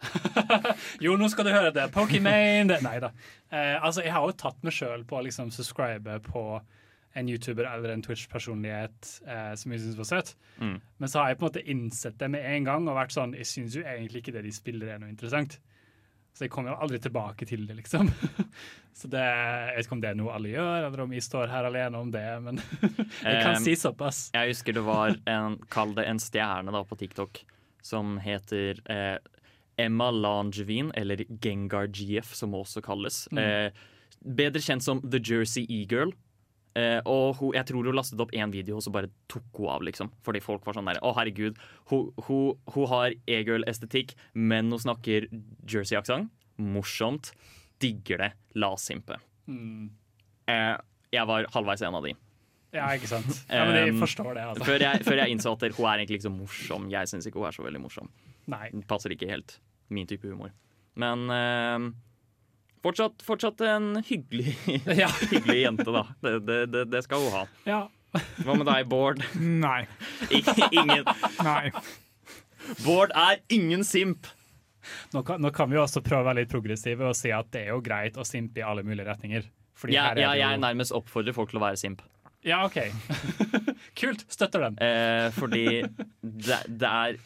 [1.04, 1.88] Jo, nå skal du høre det.
[1.94, 3.12] Pokimane Nei da.
[3.50, 6.46] Eh, altså, jeg har jo tatt meg sjøl på å liksom subscribe på
[7.16, 10.34] en YouTuber eller en Twitch-personlighet eh, som jeg syns var søt.
[10.60, 10.76] Mm.
[11.00, 13.32] Men så har jeg på en måte innsett det med en gang og vært sånn
[13.38, 15.56] Jeg syns jo egentlig ikke det de spiller, er noe interessant.
[16.36, 18.10] Så jeg kommer jo aldri tilbake til det, liksom.
[18.98, 21.48] Så det, jeg vet ikke om det er noe alle gjør, eller om jeg står
[21.52, 22.60] her alene om det, men
[23.24, 24.18] jeg kan Um, si såpass.
[24.36, 27.40] Jeg husker det var en, kall det en stjerne da på TikTok,
[27.84, 29.16] som heter eh,
[29.76, 33.26] Emma Langevin, eller Gengar GF, som hun også kalles.
[33.36, 33.68] Eh,
[34.24, 36.14] bedre kjent som The Jersey E-Girl.
[36.76, 39.70] Eh, og hun, jeg tror hun lastet opp én video, og så bare tok hun
[39.72, 40.10] av, liksom.
[40.26, 41.60] Fordi folk var sånn der Å, herregud.
[41.92, 45.28] Hun, hun, hun har e-girl-estetikk, men hun snakker
[45.68, 46.32] Jersey-aksent.
[46.60, 47.32] Morsomt.
[47.80, 48.30] Digger det.
[48.56, 49.18] La oss simpe.
[49.48, 49.90] Mm.
[50.48, 50.76] Eh,
[51.12, 52.14] jeg var halvveis en av de.
[52.76, 53.28] Ja, ikke sant.
[53.52, 54.68] Ja, men jeg forstår det, altså.
[54.68, 56.90] Før jeg, før jeg innså at hun er egentlig ikke så morsom.
[56.92, 58.12] Jeg syns ikke hun er så veldig morsom.
[58.52, 58.68] Nei.
[58.88, 60.52] Passer ikke helt min type humor.
[60.96, 61.90] Men eh,
[62.82, 64.56] fortsatt, fortsatt en hyggelig,
[65.02, 65.10] Ja.
[65.30, 66.06] hyggelig jente, da.
[66.20, 67.44] Det, det, det, det skal hun ha.
[67.68, 67.82] Ja.
[68.16, 69.20] Hva med deg, Bård?
[69.36, 69.84] Nei.
[70.70, 71.04] Ingen.
[71.44, 71.70] Nei.
[72.84, 74.26] Bård er ingen simp!
[75.12, 77.48] Nå kan, nå kan vi jo også prøve å være litt progressive og si at
[77.54, 79.46] det er jo greit å simpe i alle mulige retninger.
[79.86, 80.62] Jeg, her er jeg, jo...
[80.62, 82.02] nærmest oppfordrer folk til å være simp.
[82.46, 82.78] Ja, OK.
[83.98, 84.22] Kult.
[84.30, 84.78] Støtter den.
[84.82, 85.66] Eh, fordi
[86.22, 87.18] det, det er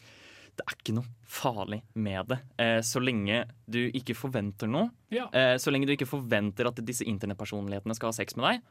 [0.61, 2.37] Det er ikke noe farlig med det.
[2.61, 4.91] Eh, så lenge du ikke forventer noe.
[5.09, 5.25] Ja.
[5.33, 8.67] Eh, så lenge du ikke forventer at disse internettpersonlighetene skal ha sex med deg,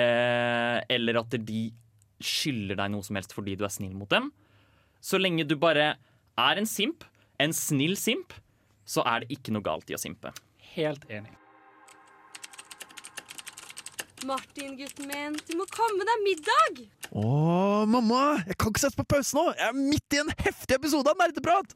[0.00, 1.66] eh, eller at de
[2.24, 4.30] skylder deg noe som helst fordi du er snill mot dem.
[5.04, 5.96] Så lenge du bare
[6.40, 7.04] er en simp,
[7.42, 8.32] en snill simp,
[8.88, 10.32] så er det ikke noe galt i å simpe.
[10.72, 11.36] Helt enig.
[14.24, 16.78] Martin, gutten min, du må komme deg middag!
[17.12, 18.38] Å, mamma!
[18.48, 19.44] Jeg kan ikke sette på pause nå!
[19.58, 21.74] Jeg er midt i en heftig episode av Nerdeprat!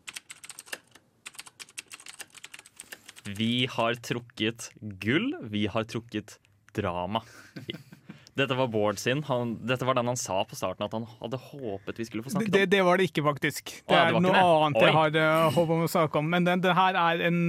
[3.36, 4.70] Vi har trukket
[5.02, 6.38] gull, vi har trukket
[6.74, 7.20] drama.
[8.38, 9.22] Dette var Bård sin.
[9.26, 12.32] Han, dette var den han sa på starten at han hadde håpet vi skulle få
[12.32, 12.70] snakket om.
[12.70, 13.72] det var det ikke, faktisk.
[13.82, 14.44] Det Å, ja, det er noe det?
[14.44, 14.86] annet Oi.
[14.86, 16.30] jeg har uh, håp om å snakke om.
[16.30, 17.42] Men det her er en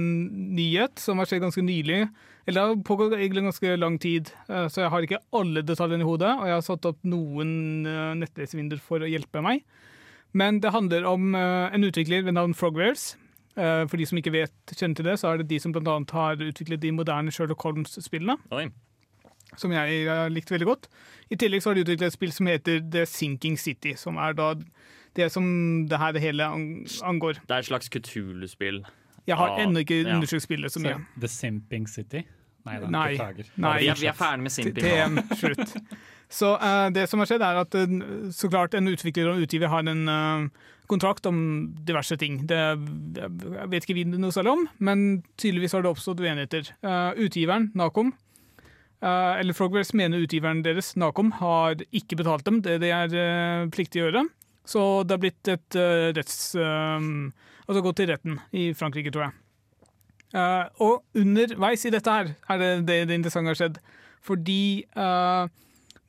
[0.58, 2.02] nyhet som har skjedd ganske nylig.
[2.42, 6.02] Eller det har pågått egentlig ganske lang tid, uh, så jeg har ikke alle detaljene
[6.02, 6.34] i hodet.
[6.34, 9.62] Og jeg har satt opp noen uh, nettlesevinduer for å hjelpe meg.
[10.34, 13.18] Men det handler om en utvikler ved navn Frogwares.
[13.52, 15.98] For de som ikke vet, kjenner til det, så er det de som bl.a.
[16.16, 18.38] har utviklet de moderne Sherlock Holmes-spillene.
[19.60, 20.88] Som jeg har likt veldig godt.
[21.32, 24.36] I tillegg så har de utviklet et spill som heter The Sinking City, som er
[24.38, 24.52] da
[25.16, 25.44] det som
[25.88, 27.42] det her det hele angår.
[27.44, 28.82] Det er et slags Cthulhu-spill.
[29.28, 30.16] Jeg har Ja, ennå ikke ja.
[30.16, 30.96] undersøkt spillet så mye.
[31.20, 32.24] The Simping City?
[32.66, 33.08] Nei da, Nei.
[33.12, 33.48] beklager.
[33.58, 33.78] Nei.
[33.82, 34.84] Vi er, vi er ferdig med simping.
[34.84, 35.72] TM, slutt.
[36.32, 37.96] Så uh, det som har skjedd, er at uh,
[38.32, 41.38] så klart en utvikler og utgiver har en uh, kontrakt om
[41.86, 42.42] diverse ting.
[42.48, 46.72] Det jeg vet ikke vi noe særlig om, men tydeligvis har det oppstått uenigheter.
[46.82, 48.31] Eh, utgiveren, Nacom, eh,
[49.02, 54.02] eller Frogwares mener utgiveren deres, Nacom, har ikke betalt dem det de er uh, pliktig
[54.02, 54.26] å gjøre.
[54.68, 56.54] Så det har blitt et eh, retts...
[56.54, 57.06] eh,
[57.66, 59.38] altså gått til retten i Frankrike, tror jeg.
[60.32, 63.80] Uh, og underveis i dette her er det det, det interessante har skjedd.
[64.24, 65.50] Fordi uh,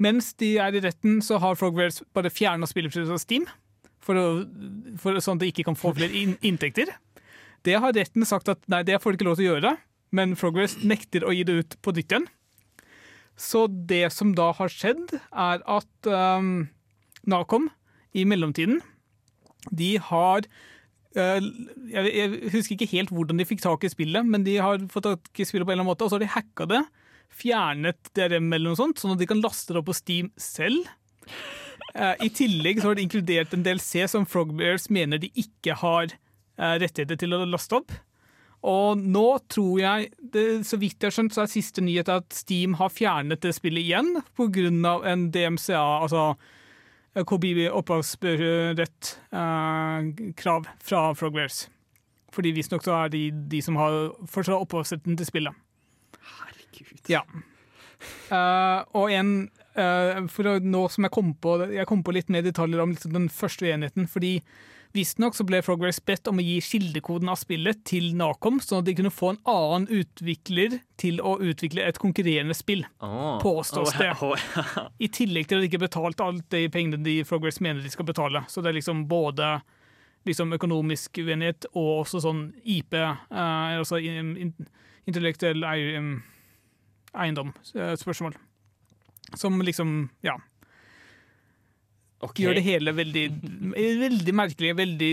[0.01, 3.49] mens de er i retten, så har Frogwares bare fjerna spillet fra Steam.
[4.03, 4.43] For, å,
[4.99, 6.91] for sånn at de ikke kan få flere in inntekter.
[7.63, 9.75] Det har retten sagt at nei, det får de ikke lov til å gjøre.
[10.13, 12.27] Men Frogwares nekter å gi det ut på nytt igjen.
[13.39, 16.67] Så det som da har skjedd, er at um,
[17.29, 17.69] Nacom
[18.13, 18.81] i mellomtiden
[19.73, 20.45] De har
[21.17, 21.39] uh,
[21.89, 25.09] jeg, jeg husker ikke helt hvordan de fikk tak i spillet, men de har fått
[25.09, 26.83] tak i spillet på en eller annen måte, og så har de hacka det.
[27.33, 30.85] Fjernet DRM eller noe sånt, sånn at de kan laste det opp på Steam selv.
[31.93, 36.13] Uh, I tillegg så har de inkludert en DLC som Frogbears mener de ikke har
[36.13, 37.93] uh, rettigheter til å laste opp.
[38.63, 42.33] Og nå tror jeg, det, så vidt jeg har skjønt, så er siste nyhet at
[42.35, 44.69] Steam har fjernet det spillet igjen pga.
[45.03, 46.35] en DMCA, altså
[47.13, 51.69] KBB opphavsrett-krav fra Frogwares.
[52.33, 53.91] Fordi visstnok så er de de som har
[54.25, 55.53] fortsatt opphavsretten til spillet.
[56.39, 56.99] Herregud.
[57.11, 57.21] Ja.
[58.33, 59.29] Eh, og en
[59.79, 63.13] eh, For nå som jeg kom på Jeg kom på litt mer detaljer om liksom
[63.15, 64.07] den første uenigheten.
[64.09, 64.41] Fordi
[64.93, 68.85] Visstnok så ble Frogwares bedt om å gi kildekoden av spillet til Nacom, sånn at
[68.85, 72.83] de kunne få en annen utvikler til å utvikle et konkurrerende spill.
[73.01, 73.39] Oh.
[73.41, 74.11] Påstås det.
[74.21, 74.37] åh,
[75.01, 77.89] I tillegg til at de ikke har betalt alt de pengene de Frogwares mener de
[77.89, 78.43] skal betale.
[78.53, 79.55] Så det er liksom både
[80.29, 84.53] liksom økonomisk uenighet og også sånn IP, eh, altså in, in,
[85.09, 85.97] intellektuell ei-
[87.17, 88.37] eiendom-spørsmål.
[89.35, 90.37] Som liksom, ja
[92.23, 92.39] Ok.
[92.39, 93.23] Gjør det hele veldig,
[93.75, 95.09] veldig merkelig, veldig,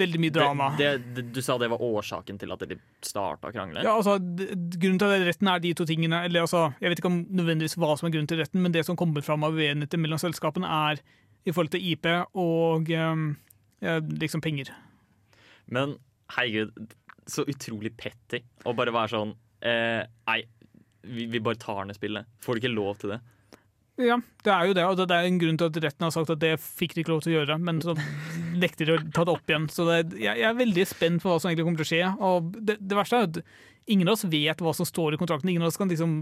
[0.00, 0.68] veldig mye drama.
[0.78, 3.84] Det, det, du sa det var årsaken til at de starta krangelen?
[3.84, 7.20] Ja, altså, Grunnen til retten er de to tingene eller altså, Jeg vet ikke om
[7.28, 10.20] nødvendigvis hva som er grunnen til retten, men det som kommer fram av uenigheter mellom
[10.22, 11.02] selskapene, er
[11.44, 14.72] i forhold til IP og eh, liksom penger.
[15.72, 15.96] Men
[16.36, 16.94] herregud,
[17.28, 19.34] så utrolig petty å bare være sånn
[19.66, 20.40] eh, Nei,
[21.02, 22.28] vi, vi bare tar ned spillet.
[22.42, 23.20] Får du ikke lov til det?
[24.00, 26.30] Ja, det er jo det, og det er en grunn til at retten har sagt
[26.32, 27.92] at det fikk de ikke lov til å gjøre, men så
[28.56, 29.66] nekter de å ta det opp igjen.
[29.68, 32.08] Så det, jeg, jeg er veldig spent på hva som egentlig kommer til å skje.
[32.24, 33.40] Og det, det verste er at
[33.92, 35.50] ingen av oss vet hva som står i kontrakten.
[35.52, 36.14] Ingen av oss kan liksom,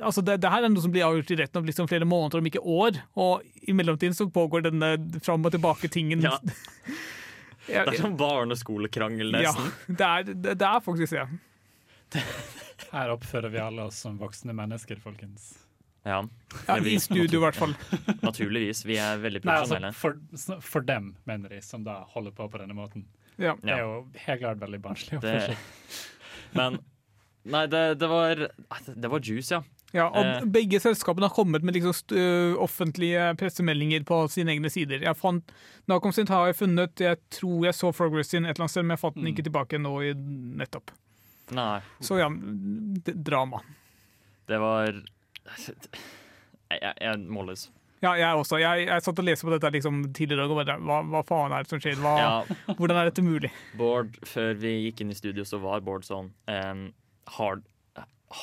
[0.00, 2.42] altså det, det her er noe som blir avgjort i retten om liksom flere måneder,
[2.42, 2.98] om ikke år.
[3.14, 6.26] Og i mellomtiden så pågår denne fram og tilbake-tingen.
[6.26, 6.38] Ja.
[7.64, 9.96] Ja, Det er sånn barneskolekrangel, ja, nesten.
[9.96, 12.24] det er, det, det er faktisk det.
[12.90, 15.54] Her oppfører vi alle oss som voksne mennesker, folkens.
[16.04, 16.22] Ja,
[16.68, 17.74] Ja, I studio, i hvert fall.
[18.22, 18.84] naturligvis.
[18.86, 19.90] Vi er veldig profesjonelle.
[19.92, 23.06] altså, for, for dem, mener de, som da holder på på denne måten.
[23.40, 23.56] Ja.
[23.62, 23.94] Det er jo
[24.26, 25.20] helt klart veldig barnslig.
[25.24, 25.56] Det,
[26.54, 26.78] men
[27.44, 28.38] Nei, det, det var
[28.86, 29.62] Det var juice, ja.
[29.94, 30.44] Ja, og Eh.
[30.50, 31.94] Begge selskapene har kommet med liksom
[32.58, 35.02] offentlige pressemeldinger på sine egne sider.
[35.06, 35.52] Jeg fant,
[35.86, 38.82] Nacom sin har jeg funnet, jeg tror jeg så Progress sin et eller annet sted,
[38.86, 40.14] men jeg fant den ikke tilbake nå i
[40.62, 40.90] nettopp.
[41.54, 42.26] Nei, Så ja,
[43.14, 43.60] drama.
[44.48, 44.98] det var
[45.44, 47.68] Jeg, jeg, jeg målløs.
[48.04, 48.58] Ja, jeg også.
[48.60, 51.64] Jeg, jeg satt og leste på dette liksom tidligere og bare hva, hva faen er
[51.64, 52.00] det som skjer?
[52.04, 52.32] Hva, Ja,
[52.78, 53.50] Hvordan er dette mulig?
[53.80, 56.82] Bård, før vi gikk inn i studio, så var Bård sånn um,
[57.38, 57.62] har,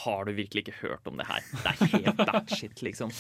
[0.02, 1.46] har du virkelig ikke hørt om det her?
[1.52, 3.14] Det er helt batshit, liksom.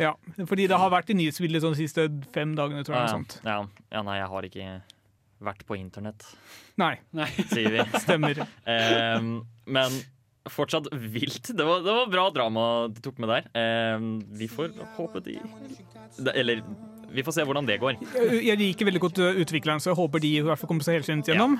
[0.00, 3.06] Ja, Fordi det har vært i nyhetsbildet sånn de siste fem dagene, tror jeg.
[3.06, 3.38] Ja, sånt.
[3.46, 3.60] ja,
[3.94, 4.70] ja, nei, jeg har ikke
[5.46, 6.24] vært på internett,
[6.78, 7.82] Nei, sier vi.
[8.04, 8.40] stemmer.
[8.66, 9.94] Um, men
[10.52, 11.50] fortsatt vilt.
[11.56, 13.48] Det var, det var bra drama de tok med der.
[13.58, 14.06] Eh,
[14.38, 15.38] vi får håpe de
[16.34, 16.62] Eller
[17.08, 17.96] vi får se hvordan det går.
[18.44, 20.98] Jeg liker veldig godt ø, utvikleren, så jeg håper de i hvert fall kommer seg
[20.98, 21.56] helskinnet gjennom.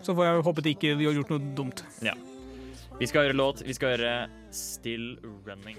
[0.00, 1.82] Så får jeg håpe de ikke har gjort noe dumt.
[2.04, 2.14] Ja.
[3.00, 3.60] Vi skal høre låt.
[3.64, 4.14] Vi skal høre
[4.56, 5.76] Still Running.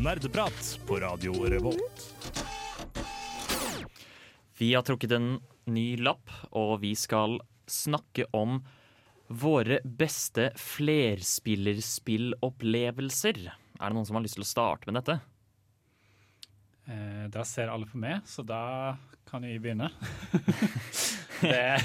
[0.00, 2.04] Nerdeprat på Radio Revolt.
[4.60, 5.28] Vi har trukket en
[5.66, 7.40] ny lapp, og vi skal
[7.70, 8.60] snakke om
[9.28, 13.38] våre beste flerspillerspillopplevelser.
[13.80, 15.14] Er det noen som har lyst til å starte med dette?
[16.86, 18.96] Eh, da ser alle på meg, så da
[19.30, 19.88] kan vi begynne.
[21.40, 21.80] det,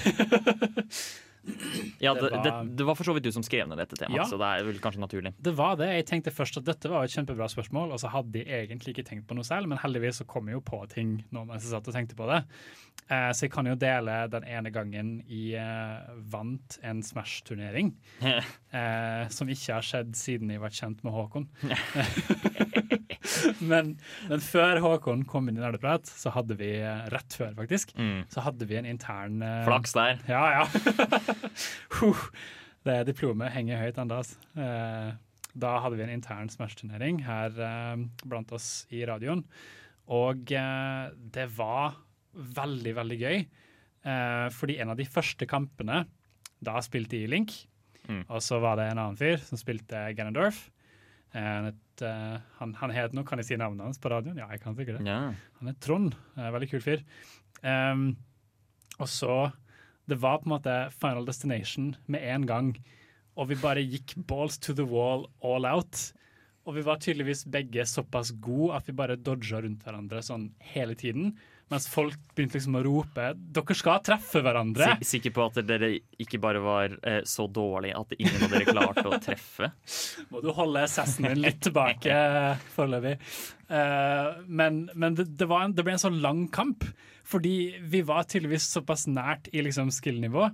[2.04, 3.95] Ja, Det det, det, var- det var for så vidt du som skrev ned dette
[3.97, 4.25] temaet, Ja.
[4.28, 5.32] så det er vel kanskje naturlig.
[5.39, 5.88] det var det.
[5.95, 9.08] Jeg tenkte først at dette var et kjempebra spørsmål, og så hadde jeg egentlig ikke
[9.08, 11.71] tenkt på noe selv, men heldigvis så kom jeg jo på ting nå mens jeg
[11.71, 12.41] satt og tenkte på det.
[13.10, 19.24] Eh, så jeg kan jo dele den ene gangen jeg eh, vant en Smash-turnering, eh,
[19.34, 21.48] som ikke har skjedd siden jeg var kjent med Håkon.
[23.72, 23.94] men,
[24.30, 28.22] men før Håkon kom inn i Nerdeprat, så hadde vi, eh, rett før faktisk, Mm.
[28.32, 30.20] så hadde vi en intern eh, Flaks der.
[30.30, 30.66] Ja, ja.
[32.00, 32.22] Huh.
[32.88, 34.20] det diplomet henger høyt ennå.
[34.22, 34.38] Altså.
[34.56, 35.10] Eh,
[35.60, 37.50] da hadde vi en intern Smash-turnering her
[38.23, 39.42] blant oss i radioen.
[40.08, 41.98] Og det var
[42.40, 43.44] veldig, veldig gøy.
[44.10, 46.04] Eh, fordi en av de første kampene,
[46.63, 47.56] da spilte jeg Link.
[48.10, 48.23] Mm.
[48.25, 50.67] Og så var det en annen fyr som spilte Ganondorf.
[51.37, 54.40] Eh, et, eh, han, han het noe, kan jeg si navnet hans på radioen?
[54.42, 55.06] Ja, jeg kan sikkert det.
[55.08, 55.35] Yeah.
[55.60, 56.17] Han er Trond.
[56.37, 57.04] Eh, veldig kul fyr.
[57.62, 58.13] Um,
[59.00, 59.52] og så
[60.10, 62.71] Det var på en måte Final Destination med en gang.
[63.37, 66.13] Og vi bare gikk balls to the wall all out.
[66.65, 70.98] Og vi var tydeligvis begge såpass gode at vi bare dodga rundt hverandre sånn hele
[70.98, 71.35] tiden.
[71.70, 74.96] Mens folk begynte liksom å rope 'dere skal treffe hverandre'.
[75.04, 75.92] S Sikker på at dere
[76.22, 79.72] ikke bare var eh, så dårlige at ingen av dere klarte å treffe.
[80.32, 82.15] Må du holde sessen din litt tilbake
[82.74, 83.17] foreløpig.
[83.70, 86.88] Uh, men men det, det, var en, det ble en sånn lang kamp,
[87.30, 90.50] fordi vi var tydeligvis såpass nært i liksom skill-nivå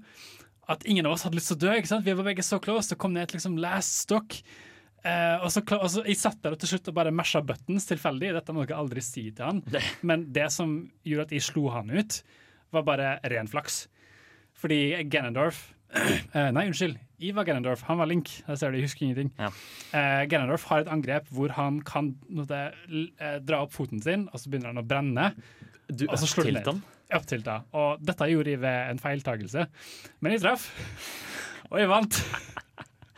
[0.71, 1.73] at ingen av oss hadde lyst til å dø.
[1.77, 2.05] ikke sant?
[2.05, 2.89] Vi var begge så close.
[2.91, 4.37] Det kom ned til liksom last stock.
[5.05, 7.85] Eh, og, så, og så Jeg satt der og til slutt og bare masha buttons
[7.89, 8.33] tilfeldig.
[8.39, 9.61] Dette må dere aldri si til han.
[10.07, 12.19] Men det som gjorde at jeg slo han ut,
[12.73, 13.85] var bare ren flaks.
[14.57, 14.79] Fordi
[15.11, 16.97] Ganondorf eh, Nei, unnskyld.
[17.23, 18.31] Ivar var Ganondorf, han var Link.
[18.47, 19.29] Der ser du, jeg husker ingenting.
[19.39, 22.65] Eh, Ganondorf har et angrep hvor han kan måtte,
[23.45, 25.29] dra opp foten sin, og så begynner han å brenne.
[25.87, 26.83] Du og så slår du ned.
[27.15, 27.61] Opptilta.
[27.77, 29.67] Og dette gjorde jeg ved en feiltagelse.
[30.25, 30.65] Men jeg traff,
[31.69, 32.23] og jeg vant.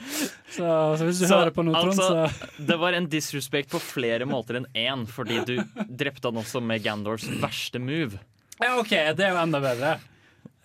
[0.07, 0.65] Så,
[0.97, 3.81] så hvis du Så, hører på noe, Trond, altså, så Det var en disrespect på
[3.83, 5.53] flere måter enn én, fordi du
[5.87, 8.19] drepte han også med Gandors verste move.
[8.57, 9.97] Ja, OK, det er jo enda bedre.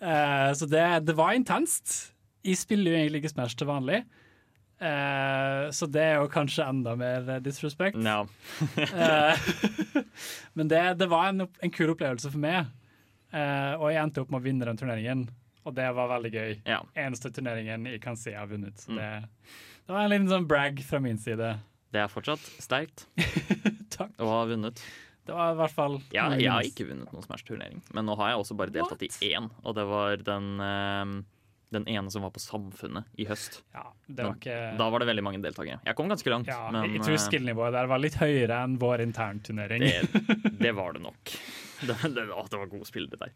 [0.03, 2.13] Uh, så det, det var intenst.
[2.43, 4.03] Jeg spiller jo egentlig ikke Smash til vanlig.
[4.83, 7.95] Uh, så det er jo kanskje enda mer eh, disrespect.
[7.95, 8.25] No.
[8.81, 9.45] uh,
[10.57, 12.71] men det, det var en, en kul opplevelse for meg.
[13.33, 15.23] Eh, og jeg endte opp med å vinne den turneringen,
[15.65, 16.55] og det var veldig gøy.
[16.95, 18.77] Eneste turneringen jeg kan si jeg har vunnet.
[18.83, 19.09] Så det,
[19.87, 21.53] det var en liten sånn brag fra min side.
[21.93, 23.05] Det er fortsatt sterkt
[24.23, 24.81] å ha vunnet.
[25.23, 28.33] Det var i hvert fall Ja, jeg har ikke vunnet noen Smash-turnering, men nå har
[28.33, 31.13] jeg også bare deltatt i én, og det var den, eh,
[31.77, 33.61] den ene som var på Samfunnet i høst.
[34.09, 35.79] det var ikke- Da var det veldig mange deltakere.
[35.85, 38.75] Jeg kom ganske langt, Ja, men jeg tror eh, skill-nivået der var litt høyere enn
[38.77, 39.79] vår internturnering.
[39.79, 41.23] det, det var det nok.
[41.83, 43.31] Det, det, å, det var gode spillere der.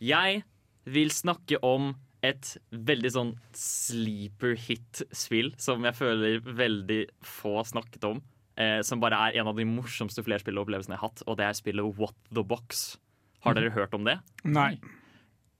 [0.00, 0.44] Jeg
[0.88, 1.94] vil snakke om
[2.26, 8.20] et veldig sånn sleeper hit-spill som jeg føler veldig få snakket om.
[8.60, 11.56] Eh, som bare er en av de morsomste flerspillopplevelsene jeg har hatt, og det er
[11.56, 12.98] spillet What the Box.
[13.44, 14.18] Har dere hørt om det?
[14.44, 14.74] Nei.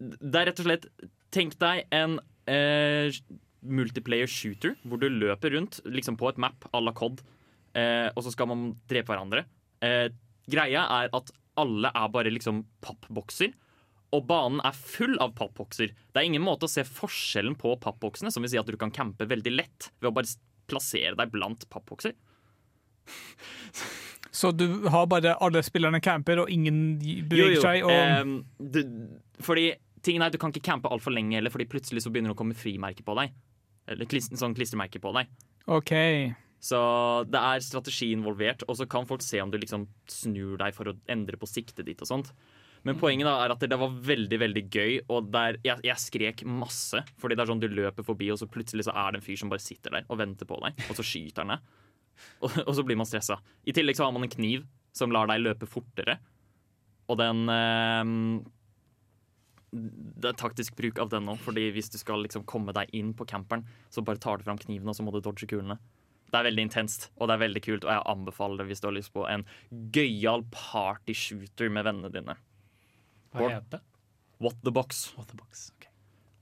[0.01, 0.87] Det er rett og slett
[1.31, 2.19] Tenk deg en
[2.51, 3.15] eh,
[3.63, 7.21] multiplayer shooter hvor du løper rundt liksom på et map à la COD,
[7.79, 9.45] eh, og så skal man drepe hverandre.
[9.85, 10.09] Eh,
[10.51, 13.55] greia er at alle er bare liksom pappbokser.
[14.17, 15.93] Og banen er full av pappbokser.
[15.95, 18.93] Det er ingen måte å se forskjellen på pappboksene, som vil si at du kan
[18.95, 20.33] campe veldig lett ved å bare
[20.71, 22.17] plassere deg blant pappbokser.
[24.31, 27.87] Så du har bare alle spillerne camper, og ingen beveger seg?
[27.87, 27.91] Og...
[27.91, 28.81] Eh, du,
[29.43, 29.73] fordi
[30.07, 32.39] tingen er at Du kan ikke campe altfor lenge heller, fordi plutselig så begynner det
[32.39, 33.35] å komme frimerker på deg.
[33.91, 35.33] Eller klist, sånn klistremerker på deg.
[35.71, 35.93] OK.
[36.63, 36.79] Så
[37.33, 40.93] det er strategi involvert, og så kan folk se om du liksom snur deg for
[40.93, 42.33] å endre på siktet ditt og sånt.
[42.89, 46.45] Men poenget da er at det var veldig veldig gøy, og der, jeg, jeg skrek
[46.49, 47.03] masse.
[47.21, 49.41] Fordi det er sånn du løper forbi, og så plutselig så er det en fyr
[49.43, 51.77] som bare sitter der og venter på deg, og så skyter han deg.
[52.45, 53.39] Og, og så blir man stressa.
[53.65, 56.19] I tillegg så har man en kniv som lar deg løpe fortere.
[57.09, 58.11] Og den eh,
[59.73, 63.15] Det er taktisk bruk av den nå, fordi hvis du skal liksom komme deg inn
[63.17, 65.79] på camperen, så bare tar du fram kniven, og så må du dodge kulene.
[66.31, 68.91] Det er veldig intenst, og det er veldig kult, og jeg anbefaler det hvis du
[68.91, 69.49] har lyst på en
[69.97, 72.37] gøyal party-shooter med vennene dine.
[73.33, 73.53] Hva Bård?
[73.55, 73.83] heter det?
[74.41, 75.13] What the Box.
[75.17, 75.89] What the box, Okay.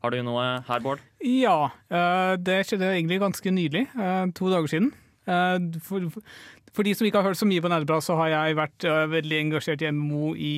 [0.04, 1.00] Har du noe her, Bård?
[1.26, 3.88] Ja, eh, det skjedde egentlig ganske nylig.
[3.98, 4.92] eh, to dager siden.
[5.26, 6.06] Eh, for,
[6.72, 9.40] for de som ikke har hørt så mye på Nerdbra, så har jeg vært veldig
[9.42, 10.52] engasjert i MMO i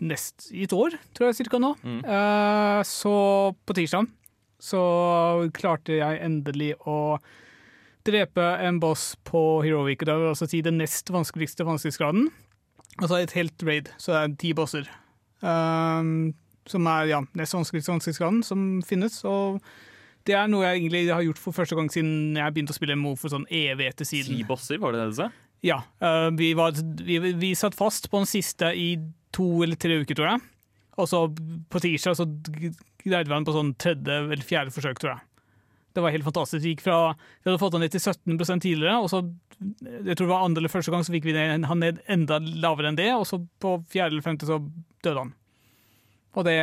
[0.00, 1.74] nest, i et år, tror jeg cirka nå.
[1.82, 1.98] Mm.
[2.06, 3.14] Eh, så
[3.66, 4.06] på tirsdag
[4.62, 4.80] så
[5.56, 7.18] klarte jeg endelig å
[8.06, 9.98] drepe en boss på Heroic.
[10.06, 12.30] Det vil altså si den nest vanskeligste vanskelighetsgraden.
[13.00, 14.88] Altså et helt raid, så det er ti bosser.
[15.40, 16.32] Um,
[16.68, 19.20] som er ja, nest vanskeligste vanskelighetsgraden som finnes.
[19.28, 19.60] Og
[20.28, 22.98] det er noe jeg egentlig har gjort for første gang siden jeg begynte å spille
[22.98, 24.36] MO for sånn evigheter siden.
[24.36, 25.30] Ti bosser, var det det du sa?
[25.66, 25.82] Ja.
[26.00, 28.94] eh, vi, var, vi, vi satt fast på den siste i
[29.34, 30.46] to eller tre uker, tror jeg.
[31.00, 31.24] Og så
[31.72, 35.26] på tirsdag så greide vi den på sånn tredje eller fjerde forsøk, tror jeg.
[35.96, 36.62] Det var helt fantastisk.
[36.62, 36.98] Vi, gikk fra,
[37.42, 39.24] vi hadde fått den ned til 17% tidligere, og så
[39.60, 42.38] jeg tror det var andre eller første gang så fikk vi den, han ned enda
[42.40, 44.60] lavere enn det, og så på fjerde eller femte så
[45.04, 45.34] døde han.
[46.38, 46.56] Og det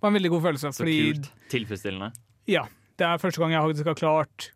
[0.00, 0.72] var en veldig god følelse.
[0.72, 1.30] Så fordi kult.
[1.52, 2.12] Tilfredsstillende.
[2.50, 2.66] ja,
[2.98, 4.50] det er første gang jeg faktisk har klart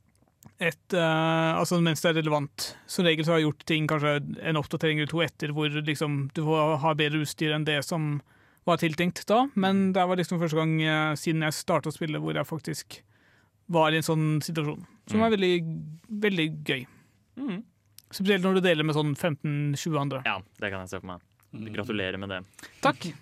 [0.58, 2.72] et uh, Altså mens det er relevant.
[2.90, 6.28] Som regel så har jeg gjort ting kanskje en oppdatering eller to etter hvor liksom
[6.34, 8.18] du får ha bedre utstyr enn det som
[8.68, 12.20] var tiltenkt da, men det var liksom første gang uh, siden jeg starta å spille
[12.20, 12.98] hvor jeg faktisk
[13.72, 14.84] var i en sånn situasjon.
[15.08, 15.54] Som var veldig,
[16.24, 16.84] veldig gøy.
[17.40, 17.62] Mm.
[18.08, 20.20] Spesielt når du deler med sånn 15-20 andre.
[20.28, 21.24] Ja, det kan jeg se for meg.
[21.52, 22.42] Gratulerer med det.
[22.84, 23.10] Takk.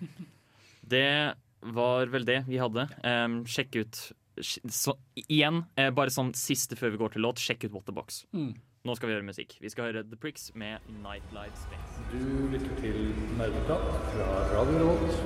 [0.87, 1.33] Det
[1.67, 2.85] var vel det vi hadde.
[3.03, 3.97] Um, sjekk ut
[4.39, 4.93] så,
[5.27, 8.21] Igjen, eh, bare sånn siste før vi går til låt, sjekk ut What the Box.
[8.31, 8.53] Mm.
[8.87, 9.57] Nå skal vi høre musikk.
[9.59, 12.05] Vi skal høre The Pricks med Nightlife Space.
[12.13, 15.17] Du lytter til Nerdeprat fra Radio Revolt.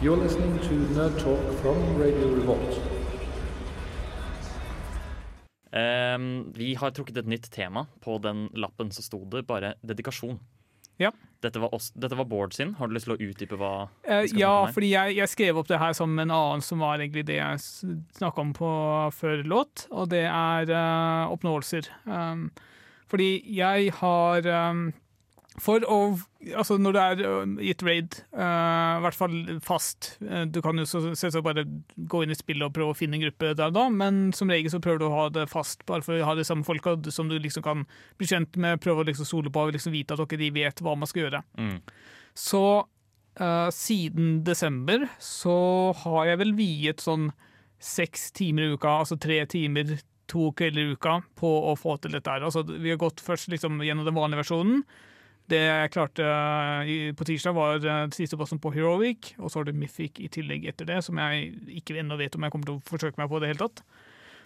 [0.00, 2.80] You're listening to Nerd Talk from Radio Revolt.
[5.72, 7.86] Um, vi har trukket et nytt tema.
[8.00, 10.40] På den lappen så sto det bare dedikasjon.
[11.02, 11.12] Ja.
[11.42, 12.76] Dette var, oss, dette var Bård sin.
[12.78, 15.80] Har du lyst til å utdype hva uh, ja, fordi jeg, jeg skrev opp det
[15.82, 17.62] her som en annen som var egentlig det jeg
[18.18, 18.70] snakka om på
[19.16, 21.90] før låt, og det er uh, oppnåelser.
[22.06, 22.46] Um,
[23.10, 24.86] fordi jeg har um,
[25.60, 25.98] For å
[26.58, 30.56] Altså, når det er gitt i et raid, uh, i hvert fall fast eh, Du
[30.64, 31.62] kan jo selvsagt bare
[32.10, 34.72] gå inn i spillet og prøve å finne en gruppe der da, men som regel
[34.72, 37.30] så prøver du å ha det fast, bare for å ha de samme folka som
[37.30, 37.84] du liksom kan
[38.18, 40.82] bli kjent med, prøve å liksom sole på og liksom vite at dere de vet
[40.82, 41.44] hva man skal gjøre.
[41.54, 41.78] Mm.
[42.42, 45.56] Så uh, siden desember så
[46.02, 47.30] har jeg vel viet sånn
[47.82, 49.94] seks timer i uka, altså tre timer
[50.32, 52.44] to kvelder i uka, på å få til dette her.
[52.46, 54.82] Altså, vi har gått først liksom gjennom den vanlige versjonen.
[55.50, 59.68] Det jeg klarte eh, på tirsdag, var eh, siste bossen på Heroic, og så har
[59.68, 61.50] du Mythic i tillegg etter det, som jeg
[61.82, 63.82] ikke ennå vet om jeg kommer til å forsøke meg på det hele tatt.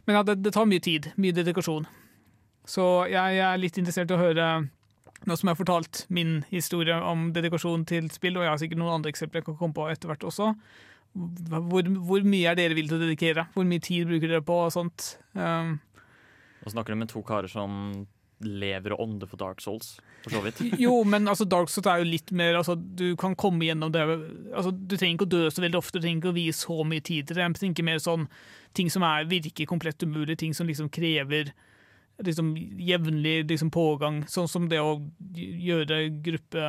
[0.06, 1.86] Men ja, det, det tar mye tid, mye dedikasjon.
[2.66, 4.48] Så jeg, jeg er litt interessert i å høre
[5.26, 8.80] nå som jeg har fortalt min historie om dedikasjon til spill, og jeg har sikkert
[8.82, 10.52] noen andre eksempler jeg kan komme på etter hvert også,
[11.16, 13.46] hvor, hvor mye er dere villige til å dedikere?
[13.54, 15.14] Hvor mye tid bruker dere på og sånt?
[15.32, 15.78] Um,
[16.60, 17.70] Nå snakker du med to karer som
[18.44, 20.60] lever og ånder for Dark Souls, for så vidt.
[20.84, 24.02] jo, men altså, Dark Souls er jo litt mer altså, Du kan komme gjennom det
[24.04, 26.76] altså, Du trenger ikke å dø så veldig ofte, du trenger ikke å vie så
[26.84, 27.46] mye tid til det.
[27.46, 28.26] Jeg tenker mer sånn
[28.76, 31.54] ting som er virker komplett umulig, ting som liksom krever
[32.24, 34.22] liksom jevnlig liksom, pågang.
[34.28, 34.98] Sånn som det å
[35.36, 36.64] gjøre gruppe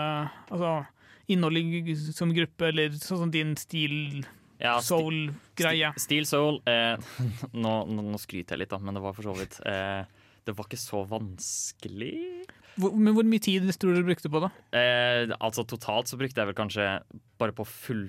[0.51, 0.86] Altså
[1.28, 4.24] innholdet som gruppe, eller sånn som din stil
[4.61, 5.91] Ja, soul-greie.
[5.99, 6.95] Steel Soul eh,
[7.63, 10.07] nå, nå, nå skryter jeg litt, da, men det var for så vidt eh,
[10.48, 12.14] Det var ikke så vanskelig.
[12.78, 14.52] Hvor, men hvor mye tid tror du du brukte på det?
[14.78, 16.86] Eh, altså Totalt så brukte jeg vel kanskje
[17.41, 18.04] bare på full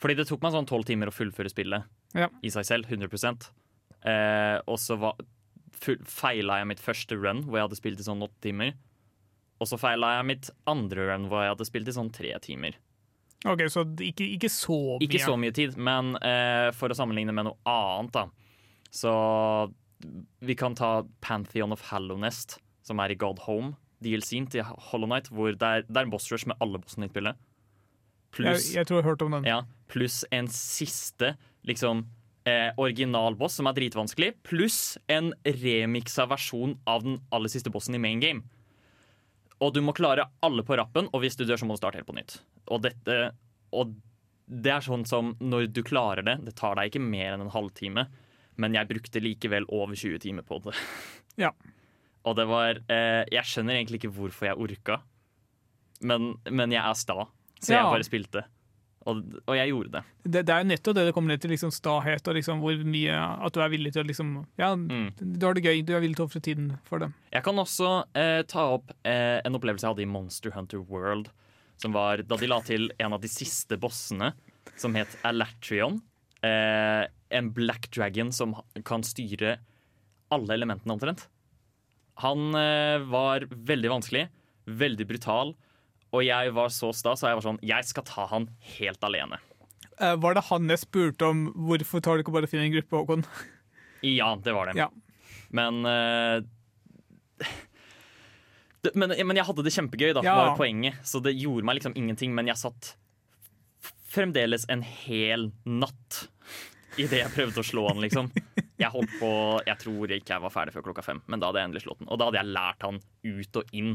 [0.00, 1.84] Fordi det tok meg sånn tolv timer å fullføre spillet
[2.16, 2.30] Ja.
[2.42, 2.88] i seg selv.
[2.88, 3.52] 100
[4.08, 4.96] eh, Og så
[6.08, 8.72] feila jeg mitt første run, hvor jeg hadde spilt i sånn åtte timer.
[9.60, 12.78] Og så feila jeg mitt andre run, hvor jeg hadde spilt i sånn tre timer.
[13.44, 15.04] Ok, Så ikke, ikke så mye.
[15.04, 18.24] Ikke så mye tid, men eh, for å sammenligne med noe annet, da.
[18.94, 19.12] Så
[20.44, 23.74] vi kan ta Pantheon of Hallownest, som er i God Home.
[24.04, 27.08] DLC-en til Hollow Knight, hvor det er, det er en boss rush med alle bossene
[27.08, 27.38] i spillet.
[27.38, 29.46] Jeg, Pluss jeg tror jeg har hørt om den.
[29.46, 31.36] ja, pluss en siste
[31.68, 32.02] liksom
[32.50, 38.02] eh, originalboss som er dritvanskelig, pluss en remiksa versjon av den aller siste bossen i
[38.02, 38.42] main game.
[39.62, 42.00] Og du må klare alle på rappen, og hvis du dør, så må du starte
[42.00, 42.40] helt på nytt.
[42.74, 43.30] Og dette
[43.74, 43.94] Og
[44.44, 47.54] det er sånn som når du klarer det, det tar deg ikke mer enn en
[47.54, 48.08] halvtime,
[48.56, 50.74] men jeg brukte likevel over 20 timer på det.
[51.36, 51.50] Ja.
[52.24, 55.00] Og det var eh, Jeg skjønner egentlig ikke hvorfor jeg orka,
[56.06, 57.24] men, men jeg er sta,
[57.60, 57.80] så Ja.
[57.82, 58.44] jeg bare spilte.
[59.04, 60.00] Og, og jeg gjorde det.
[60.24, 62.78] Det, det er jo nettopp det det kommer ned til, liksom stahet og liksom hvor
[62.88, 63.12] mye
[63.44, 65.10] At du er villig til å liksom Ja, Mm.
[65.18, 67.10] du har det gøy, du er villig til å ofre tiden for det.
[67.34, 71.28] Jeg kan også eh, ta opp eh, en opplevelse jeg hadde i Monster Hunter World.
[71.76, 74.32] Som var da de la til en av de siste bossene,
[74.80, 75.98] som het Alatrion.
[76.44, 78.52] Eh, en black dragon som
[78.86, 79.56] kan styre
[80.34, 81.26] alle elementene omtrent.
[82.22, 84.26] Han eh, var veldig vanskelig,
[84.70, 85.54] veldig brutal,
[86.14, 89.40] og jeg var så sta, så jeg var sånn Jeg skal ta han helt alene.
[89.98, 93.00] Eh, var det han jeg spurte om hvorfor tar du ikke bare finner en gruppe,
[93.02, 93.26] Håkon?
[94.04, 94.74] Ja, det var det.
[94.76, 94.90] Ja.
[95.54, 96.42] Men eh,
[99.00, 100.34] men, men jeg hadde det kjempegøy, da, Ja.
[100.36, 100.98] var poenget.
[101.08, 102.34] Så det gjorde meg liksom ingenting.
[102.36, 102.90] Men jeg satt
[104.14, 106.24] fremdeles en hel natt
[107.00, 108.30] idet jeg prøvde å slå han, liksom.
[108.78, 109.30] Jeg holdt på
[109.66, 112.02] Jeg tror ikke jeg var ferdig før klokka fem, men da hadde jeg endelig slått
[112.02, 112.10] han.
[112.10, 113.94] Og da hadde jeg lært han ut og inn.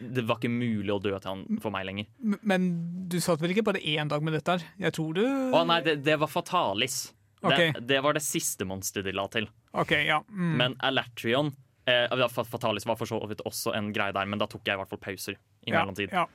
[0.00, 2.10] Det var ikke mulig å dø til han for meg lenger.
[2.42, 2.68] Men
[3.10, 4.68] du satt vel ikke bare én dag med dette her?
[4.86, 7.02] Jeg tror du Å nei, det, det var Fatalis.
[7.40, 9.46] Det, det var det siste monsteret de la til.
[9.70, 10.18] Okay, ja.
[10.28, 10.56] Mm.
[10.60, 11.54] Men Alatrion
[11.88, 14.82] eh, Fatalis var for så vidt også en greie der, men da tok jeg i
[14.82, 16.12] hvert fall pauser i ja, mellomtid.
[16.12, 16.26] ja.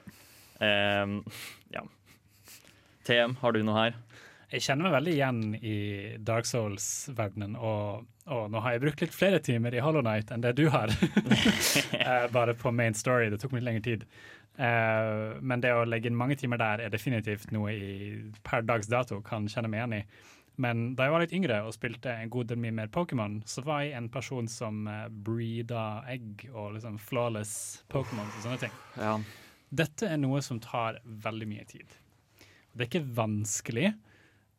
[0.55, 1.19] Um,
[1.73, 1.81] ja.
[3.05, 3.97] TM, har du noe her?
[4.51, 5.77] Jeg kjenner meg veldig igjen i
[6.23, 10.43] Dark Souls-verdenen, og, og nå har jeg brukt litt flere timer i Hollow Night enn
[10.45, 10.93] det du har.
[12.05, 13.31] Eh, bare på main story.
[13.33, 14.03] Det tok litt lengre tid.
[14.55, 18.87] Uh, men det å legge inn mange timer der er definitivt noe jeg per dags
[18.87, 20.01] dato kan kjenne meg igjen i.
[20.61, 23.65] Men da jeg var litt yngre og spilte en god del mye mer Pokémon, så
[23.65, 28.79] var jeg en person som uh, breeda egg og liksom flawless Pokémon og sånne ting.
[29.01, 29.17] Ja.
[29.81, 31.97] Dette er noe som tar veldig mye tid.
[32.75, 33.93] Det er ikke vanskelig,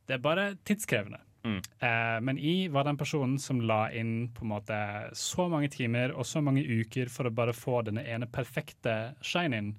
[0.09, 1.21] det er bare tidskrevende.
[1.47, 1.59] Mm.
[1.61, 4.79] Eh, men jeg var den personen som la inn på en måte
[5.15, 9.75] så mange timer og så mange uker for å bare få denne ene perfekte shine-in.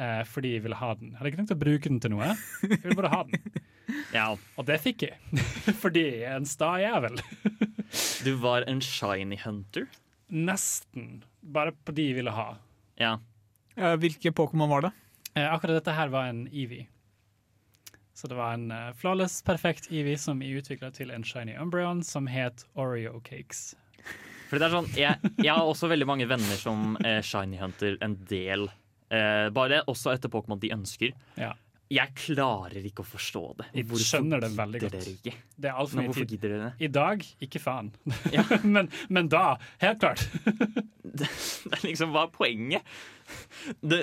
[0.00, 1.12] Eh, fordi jeg ville ha den.
[1.12, 2.32] Jeg hadde ikke tenkt å bruke den til noe.
[2.62, 3.40] Jeg ville bare ha den.
[4.10, 5.42] Ja, Og det fikk jeg.
[5.82, 7.20] fordi jeg er en sta jævel.
[8.26, 9.86] du var en shiny hunter.
[10.32, 11.20] Nesten.
[11.40, 12.48] Bare på de jeg ville ha.
[12.98, 13.12] Ja.
[13.76, 14.92] Eh, hvilke Pokémon var det?
[15.36, 16.88] Eh, akkurat dette her var en Eevee.
[18.16, 22.00] Så det var en uh, flawless, perfekt Eevee som jeg utvikla til en shiny Umbreon
[22.04, 23.74] som het Oreo Cakes.
[24.48, 27.98] For det er sånn, jeg, jeg har også veldig mange venner som uh, shiny hunter
[28.04, 28.70] en del.
[29.12, 31.12] Uh, bare også etter Pokémon de ønsker.
[31.36, 31.52] Ja.
[31.92, 33.66] Jeg klarer ikke å forstå det.
[33.78, 34.94] Jeg skjønner det veldig godt.
[34.96, 35.34] dere ikke?
[35.54, 36.40] Det er Men mye tid.
[36.42, 36.70] dere det?
[36.82, 37.92] I dag, ikke faen.
[38.74, 39.44] men, men da,
[39.84, 40.24] helt klart.
[41.20, 42.96] det er liksom, Hva er poenget?
[43.78, 44.02] Det,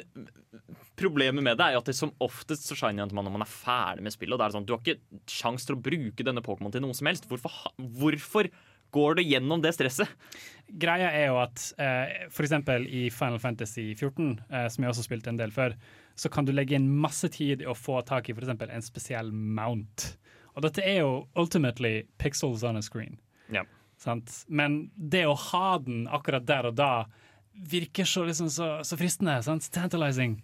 [1.00, 3.52] problemet med det er jo at det som oftest så shiner man når man er
[3.52, 4.38] ferdig med spillet.
[4.38, 6.96] Og det er sånn, Du har ikke sjans til å bruke denne Pokémon til noe
[6.96, 7.28] som helst.
[7.28, 8.48] Hvorfor, hvorfor
[8.94, 10.12] går du gjennom det stresset?
[10.70, 15.34] Greia er jo at eh, eksempel i Final Fantasy 14, eh, som jeg også spilte
[15.34, 15.76] en del før,
[16.16, 19.32] så kan du legge inn masse tid i å få tak i eksempel en spesiell
[19.32, 20.14] mount.
[20.53, 23.18] Og dette er jo ultimately pixels on a screen.
[23.53, 23.66] Ja.
[23.97, 24.43] Sant?
[24.47, 27.07] Men det å ha den akkurat der og da
[27.53, 29.39] virker så, liksom, så, så fristende.
[29.45, 29.70] Sant?
[29.74, 30.39] Tantalizing.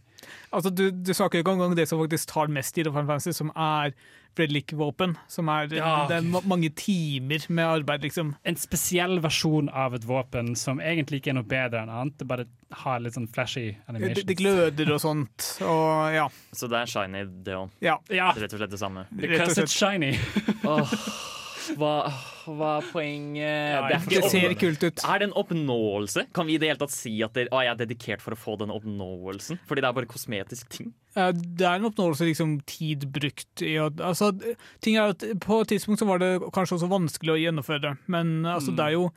[0.54, 2.88] Altså, du, du snakker ikke engang det som faktisk tar mest tid
[3.34, 3.94] som er
[4.40, 5.18] relic-våpen.
[5.28, 6.06] Som er, Ja.
[6.08, 8.36] det er mange timer med arbeid, liksom.
[8.46, 12.18] En spesiell versjon av et våpen som egentlig ikke er noe bedre enn annet.
[12.22, 12.46] Det bare
[12.86, 14.26] har litt sånn flashy Det, animations.
[14.30, 16.28] det gløder og sånt, og ja.
[16.54, 17.70] Så det er shiny, det òg.
[17.82, 17.98] Ja.
[18.10, 19.08] Ja, Rett og slett det samme.
[19.12, 20.14] because it's shiny.
[21.78, 21.94] hva,
[22.48, 23.90] hva er poenget?
[23.90, 25.04] Det, er Det ser kult ut.
[25.04, 26.26] er det en oppnåelse?
[26.34, 28.40] Kan vi i det hele tatt si at det, å, jeg er dedikert for å
[28.40, 29.62] få den oppnåelsen?
[29.70, 30.94] Fordi det er bare kosmetisk ting?
[31.14, 34.30] Det er en oppnåelse, liksom, tid brukt i altså,
[34.86, 38.40] ting er at På et tidspunkt så var det kanskje også vanskelig å gjennomføre, men
[38.48, 39.10] altså, det er jo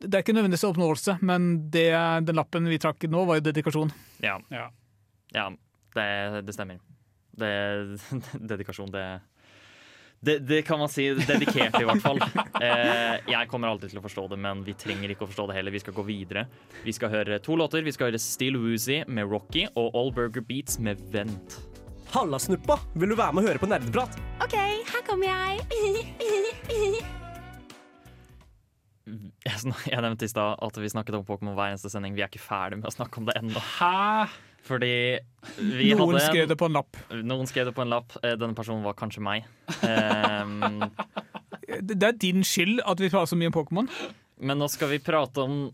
[0.00, 1.90] det er ikke nødvendigvis oppnåelse, men det,
[2.24, 3.90] den lappen vi trakk nå, var jo dedikasjon.
[4.24, 4.70] Ja, Ja.
[5.34, 5.50] ja
[5.92, 6.06] det,
[6.46, 6.78] det stemmer.
[7.36, 7.50] Det,
[8.52, 9.04] dedikasjon, det,
[10.20, 11.08] det Det kan man si.
[11.14, 12.20] Dedikert, i hvert fall.
[12.60, 15.54] Eh, jeg kommer aldri til å forstå det, men vi trenger ikke å forstå det
[15.56, 15.72] heller.
[15.72, 16.42] Vi skal gå videre.
[16.84, 17.80] Vi skal høre to låter.
[17.86, 21.56] Vi skal høre Still Woozy med Rocky og All Burger Beats med Vent.
[22.12, 22.76] Halla, Snuppa!
[23.00, 24.20] Vil du være med og høre på nerdeprat?
[24.44, 24.58] OK,
[24.92, 25.64] her kommer jeg.
[29.40, 32.14] Jeg, nevnte i stad at vi snakket om Pokémon hver eneste sending.
[32.14, 33.62] Vi er ikke ferdig med å snakke om det ennå.
[34.66, 34.92] Fordi
[35.56, 36.98] vi Noen hadde skrev det på en lapp.
[37.10, 38.12] Noen skrev det på en lapp.
[38.22, 39.48] Eh, Denne personen var kanskje meg.
[39.80, 40.84] Um,
[41.86, 43.88] Det er din skyld at vi prater så mye om Pokémon.
[44.42, 45.70] men nå skal vi prate om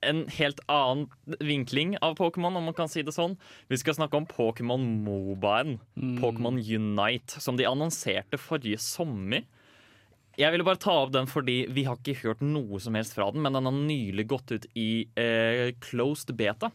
[0.00, 1.08] en helt annen
[1.40, 3.36] vinkling av Pokémon, om man kan si det sånn.
[3.68, 5.78] Vi skal snakke om Pokémon Mobaen.
[6.20, 9.44] Pokémon Unite, som de annonserte forrige sommer.
[10.40, 13.28] Jeg ville bare ta opp den fordi vi har ikke hørt noe som helst fra
[13.34, 16.70] den, men den har nylig gått ut i eh, closed beta.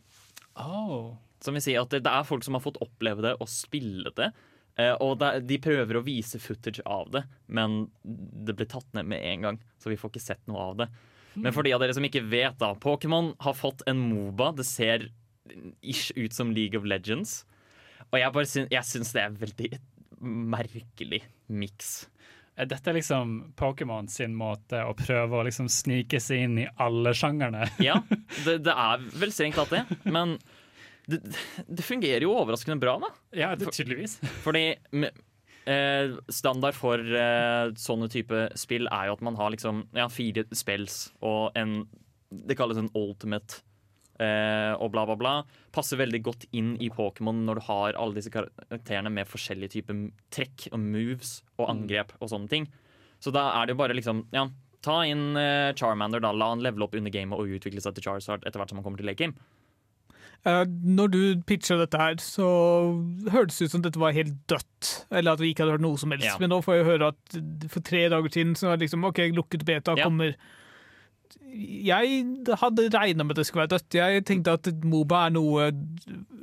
[0.56, 1.16] Oh.
[1.44, 4.12] Som vil si at det, det er folk som har fått oppleve det og spille
[4.18, 4.32] det.
[4.80, 9.08] Eh, og det, de prøver å vise footage av det, men det blir tatt ned
[9.12, 9.60] med en gang.
[9.80, 10.90] Så vi får ikke sett noe av det.
[11.36, 12.72] Men for de av dere som ikke vet, da.
[12.80, 14.54] Pokémon har fått en Moba.
[14.56, 15.10] Det ser
[15.84, 17.42] ish ut som League of Legends.
[18.12, 19.72] Og jeg, bare syns, jeg syns det er veldig
[20.56, 22.06] merkelig miks.
[22.56, 27.12] Er dette liksom Pokémon sin måte å prøve å liksom snike seg inn i alle
[27.18, 27.66] sjangerne?
[27.84, 27.98] Ja,
[28.46, 29.84] det, det er vel strengt tatt det.
[30.08, 30.38] Men
[31.12, 31.20] det,
[31.68, 33.12] det fungerer jo overraskende bra, da.
[33.36, 34.18] Ja, det, tydeligvis.
[34.46, 40.08] Fordi eh, standard for eh, sånne type spill er jo at man har liksom ja,
[40.12, 41.84] fire spills og en
[42.36, 43.62] Det kalles en ultimate
[44.20, 45.34] og bla, bla, bla.
[45.76, 50.06] Passer veldig godt inn i Pokémon når du har alle disse karakterene med forskjellige typer
[50.32, 52.70] trekk og moves og angrep og sånne ting.
[53.20, 54.46] Så da er det jo bare liksom Ja,
[54.86, 56.32] ta inn eh, Charmander, da.
[56.32, 58.86] La han levele opp under gamet og utvikle seg til Charizard etter hvert som han
[58.88, 59.36] kommer til late game.
[60.46, 62.46] Eh, når du pitcha dette her, så
[63.34, 64.92] hørtes det ut som dette var helt dødt.
[65.10, 66.28] Eller at vi ikke hadde hørt noe som helst.
[66.28, 66.36] Ja.
[66.40, 67.40] Men nå får jeg høre at
[67.74, 70.06] for tre dager siden så var det liksom OK, lukket beta Ja.
[70.06, 70.36] kommer.
[71.56, 72.26] Jeg
[72.60, 73.96] hadde regna med at det skulle være dødt.
[73.96, 75.70] Jeg tenkte at Moba er noe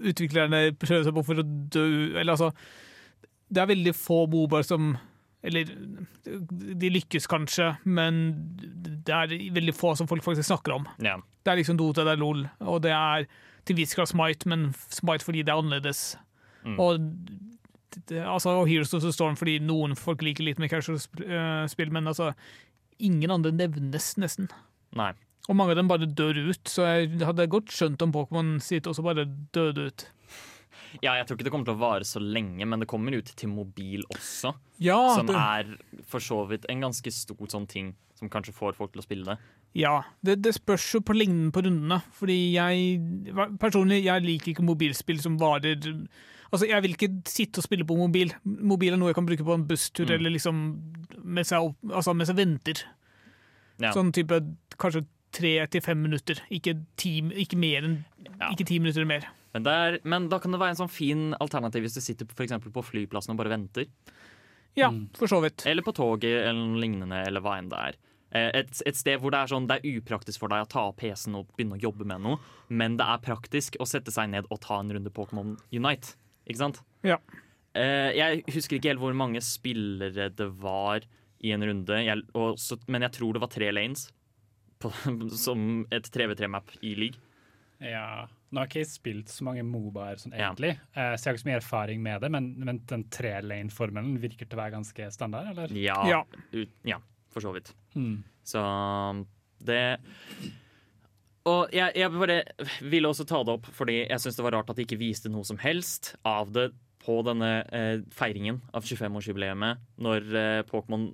[0.02, 1.86] utviklerne prøver seg på for å dø
[2.18, 2.48] Eller altså
[3.52, 4.94] Det er veldig få Mobaer som
[5.42, 5.68] Eller
[6.24, 8.20] de lykkes kanskje, men
[9.02, 10.84] det er veldig få som folk faktisk snakker om.
[11.02, 11.16] Ja.
[11.42, 13.26] Det er liksom Dota, det er LOL, og det er
[13.66, 16.02] til viss grad Smite, men Smite fordi det er annerledes.
[16.62, 16.78] Mm.
[16.78, 16.92] Og
[18.22, 22.32] altså, og Heroes of the Storm fordi noen folk liker litt mer casual-spill, men altså
[23.02, 24.46] ingen andre nevnes nesten.
[24.98, 25.12] Nei.
[25.50, 28.86] Og mange av dem bare dør ut, så jeg hadde godt skjønt om Pokémon sitt
[28.86, 29.24] også bare
[29.56, 30.04] døde ut.
[31.02, 33.30] Ja, jeg tror ikke det kommer til å vare så lenge, men det kommer ut
[33.36, 34.52] til mobil også.
[34.78, 38.74] Ja, som det- er for så vidt en ganske stor sånn ting som kanskje får
[38.76, 39.38] folk til å spille det.
[39.74, 42.02] Ja, det, det spørs jo på lengden på rundene.
[42.12, 43.00] Fordi jeg
[43.58, 46.06] personlig jeg liker ikke mobilspill som varer
[46.52, 48.30] Altså, Jeg vil ikke sitte og spille på mobil.
[48.44, 50.10] Mobil er noe jeg kan bruke på en busstur Mm.
[50.18, 50.58] eller liksom
[51.24, 52.82] mens jeg, altså, mens jeg venter.
[53.82, 53.92] Ja.
[53.96, 54.38] Sånn type
[54.80, 56.40] kanskje tre til fem minutter.
[56.52, 57.98] Ikke, ti, ikke mer enn
[58.52, 59.24] Ikke ti minutter mer.
[59.54, 62.28] Men, det er, men da kan det være en sånn fin alternativ hvis du sitter
[62.28, 63.88] for på flyplassen og bare venter.
[64.76, 65.66] Ja, for så vidt.
[65.68, 67.98] Eller på toget eller noe lignende, eller hva enn det er.
[68.32, 70.86] Eh, Et, et sted hvor det er sånn, det er upraktisk for deg å ta
[70.88, 72.38] av PC-en og begynne å jobbe med noe,
[72.72, 76.14] men det er praktisk å sette seg ned og ta en runde Pokémon Unite.
[76.48, 76.80] Ikke sant?
[77.04, 77.18] Ja.
[77.76, 81.04] Eh, Jeg husker ikke helt hvor mange spillere det var
[81.42, 84.06] i en runde, jeg, og så, men jeg tror det var tre lanes
[84.82, 84.92] på,
[85.46, 87.28] som et 3v3-map i league.
[87.82, 88.28] Ja.
[88.52, 91.14] Nå har ikke jeg spilt så mange Mobaer sånn egentlig, ja.
[91.16, 94.58] så jeg har ikke så mye erfaring med det, men, men den tre-lane-formelen virker til
[94.58, 95.72] å være ganske standard, eller?
[95.74, 96.22] Ja,
[96.52, 97.00] Ut, ja
[97.32, 97.72] for så vidt.
[97.94, 98.22] Hmm.
[98.44, 98.60] Så
[99.62, 99.98] det
[101.48, 102.38] Og jeg, jeg bare
[102.82, 105.30] ville også ta det opp fordi jeg syns det var rart at de ikke viste
[105.32, 106.70] noe som helst av det
[107.02, 111.08] på denne eh, feiringen av 25-årsjubileet, når eh, Pokémon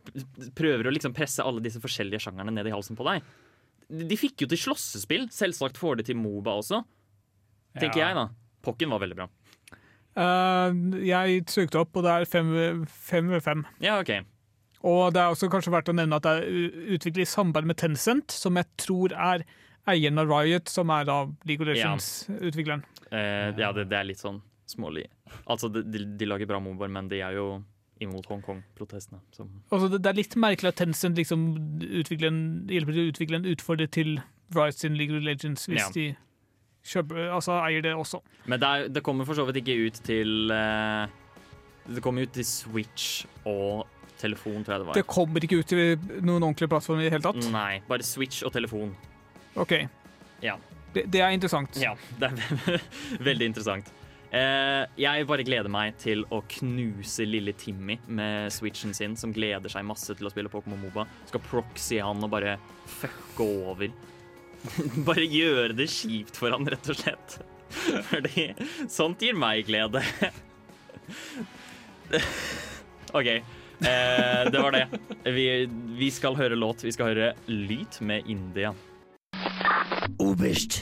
[0.58, 3.24] prøver å liksom presse alle disse forskjellige sjangerne ned i halsen på deg.
[3.94, 5.26] De, fikk jo til slåssespill.
[5.34, 6.82] Selvsagt får de til Moba også,
[7.80, 8.10] tenker Ja.
[8.12, 8.28] jeg, da.
[8.64, 9.26] Pokken var veldig bra.
[10.14, 10.70] Uh,
[11.04, 12.52] jeg søkte opp, og det er fem,
[13.28, 13.64] ved fem.
[13.82, 14.14] Ja, OK.
[14.84, 17.78] Og det er også kanskje verdt å nevne at det er utviklet i samarbeid med
[17.80, 19.44] Tencent, som jeg tror er
[19.90, 21.18] eieren av Riot, som er da
[21.48, 22.84] League of Legends-utvikleren.
[23.10, 24.40] Eh, ja, det, det er litt sånn
[24.70, 25.06] smålig.
[25.50, 27.62] Altså, de, de, de lager bra mobber, men de er jo
[28.02, 29.20] imot Hongkong-protestene.
[29.70, 31.44] Altså, det, det er litt merkelig at Tencent liksom
[31.84, 32.40] utvikler en,
[32.72, 34.16] hjelper til å utvikle en utfordrer til
[34.54, 35.88] Rights in League of Legends, hvis Ja.
[35.94, 36.06] de
[36.84, 38.20] kjøper, altså, eier det også.
[38.50, 41.06] Men det, er, det kommer for så vidt ikke ut til uh,
[41.88, 43.86] Det kommer ut til Switch og
[44.20, 44.94] telefon, tror jeg det var.
[45.00, 47.50] Det kommer ikke ut til noen ordentlige plattformer i det hele tatt.
[47.52, 48.92] Nei, bare Switch og telefon.
[49.60, 49.74] OK.
[50.42, 50.56] Ja.
[50.94, 51.74] Det, det er interessant.
[51.82, 52.82] ja det er
[53.28, 53.88] veldig interessant.
[54.34, 59.70] Eh, jeg bare gleder meg til å knuse lille Timmy med switchen sin, som gleder
[59.70, 61.06] seg masse til å spille Pokémon Moba.
[61.30, 62.56] Skal proxy han og bare
[62.96, 63.92] fucke over.
[65.08, 67.36] bare gjøre det kjipt for han, rett og slett.
[68.10, 68.48] Fordi
[68.90, 70.02] sånt gir meg glede.
[73.18, 73.30] OK.
[73.30, 74.88] Eh, det var det.
[75.30, 75.46] Vi,
[76.00, 76.82] vi skal høre låt.
[76.82, 78.74] Vi skal høre Lyt med India.
[80.24, 80.80] Oberst,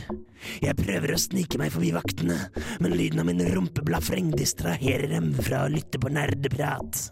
[0.62, 2.36] jeg prøver å snike meg forbi vaktene,
[2.82, 7.09] men lyden av min rumpeblafreng distraherer dem fra å lytte på nerdeprat.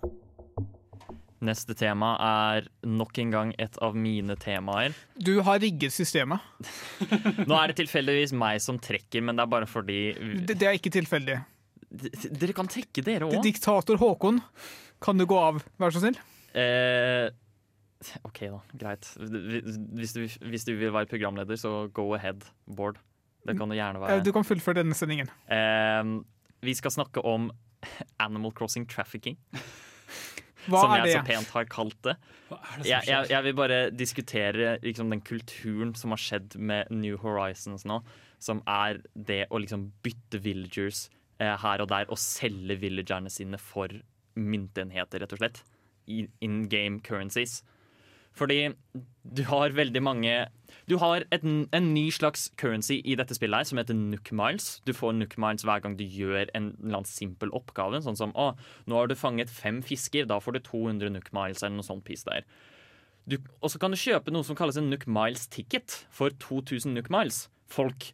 [1.41, 4.93] Neste tema er nok en gang et av mine temaer.
[5.17, 6.43] Du har rigget systemet.
[7.49, 10.01] Nå er det tilfeldigvis meg som trekker, men det er bare fordi
[10.45, 11.39] Det, det er ikke tilfeldig.
[11.91, 12.13] D-
[12.43, 13.39] Dere kan trekke, dere òg.
[13.47, 14.43] Diktator Håkon,
[15.03, 16.21] kan du gå av, vær så snill?
[16.53, 17.31] Eh,
[18.29, 18.61] OK, da.
[18.81, 19.09] Greit.
[19.19, 22.99] Hvis du, hvis du vil være programleder, så go ahead, Bård.
[23.47, 24.25] Det kan du gjerne Eh, være.
[24.25, 25.31] Du kan fullføre denne sendingen.
[25.49, 26.21] Eh,
[26.63, 27.51] vi skal snakke om
[28.27, 29.39] Animal Crossing trafficking.
[30.69, 32.13] Hva som er jeg så pent har kalt det.
[32.51, 36.91] det som Jeg, jeg, jeg vil bare diskutere liksom, den kulturen som har skjedd med
[36.93, 38.03] New Horizons nå.
[38.41, 41.07] Som er det å liksom bytte villagers
[41.41, 43.89] eh, her og der og selge villagerne sine for
[44.37, 45.63] myntenheter, rett og slett.
[46.45, 47.63] In game currencies.
[48.37, 48.71] Fordi
[49.37, 50.33] du har veldig mange
[50.89, 54.81] Du har et, en ny slags currency i dette spillet her som heter Nook Miles.
[54.87, 58.01] Du får Nook Miles hver gang du gjør en eller annen simpel oppgave.
[58.03, 58.53] Sånn som å,
[58.91, 62.07] nå har du fanget fem fisker, da får du 200 Nook Miles eller noe sånt
[62.07, 62.49] piece der.
[63.61, 67.13] Og så kan du kjøpe noe som kalles en Nook Miles ticket for 2000 Nook
[67.13, 67.45] Miles.
[67.71, 68.11] Folk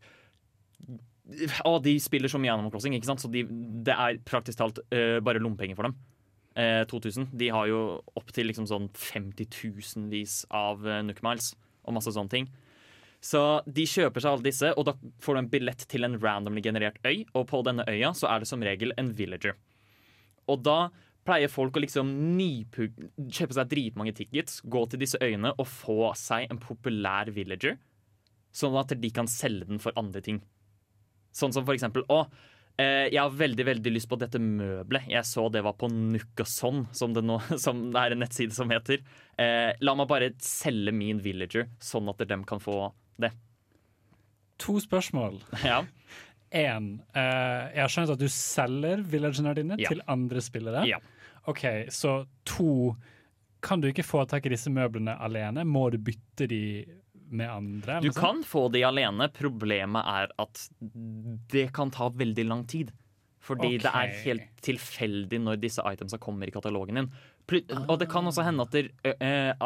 [1.66, 3.22] å, de spiller så mye Animal Crossing, ikke sant?
[3.22, 3.42] så de,
[3.86, 5.96] det er praktisk talt uh, bare lommepenger for dem.
[6.56, 7.28] Eh, 2000.
[7.36, 7.80] De har jo
[8.16, 11.50] opptil liksom sånn 50 000-vis av eh, Nook Miles
[11.84, 12.46] og masse sånne ting.
[13.20, 16.62] Så de kjøper seg alle disse, og da får du en billett til en randomly
[16.64, 17.26] generert øy.
[17.36, 19.56] Og på denne øya så er det som regel en villager.
[20.48, 20.78] Og da
[21.26, 26.46] pleier folk å liksom kjøpe seg dritmange tickets, gå til disse øyene og få seg
[26.48, 27.80] en populær villager,
[28.54, 30.40] sånn at de kan selge den for andre ting.
[31.36, 32.22] Sånn som for eksempel Å,
[33.08, 35.06] jeg har veldig veldig lyst på dette møbelet.
[35.08, 37.14] Jeg så det var på Nukason, som
[37.64, 39.00] som det er en nettside som heter.
[39.40, 43.32] Eh, la meg bare selge min villager, sånn at de kan få det.
[44.58, 45.40] To spørsmål.
[45.64, 45.84] Ja.
[46.56, 49.88] En, eh, jeg har skjønt at du selger villagene dine Ja.
[49.90, 50.84] til andre spillere.
[50.88, 51.00] Ja.
[51.50, 52.94] OK, så to
[53.62, 55.64] Kan du ikke få tak i disse møblene alene?
[55.66, 56.60] Må du bytte de
[57.30, 58.00] med andre?
[58.04, 59.28] Du kan få de alene.
[59.34, 60.68] Problemet er at
[61.52, 62.92] det kan ta veldig lang tid.
[63.46, 67.10] Fordi det er helt tilfeldig når disse itemsa kommer i katalogen din.
[67.86, 68.74] Og det kan også hende at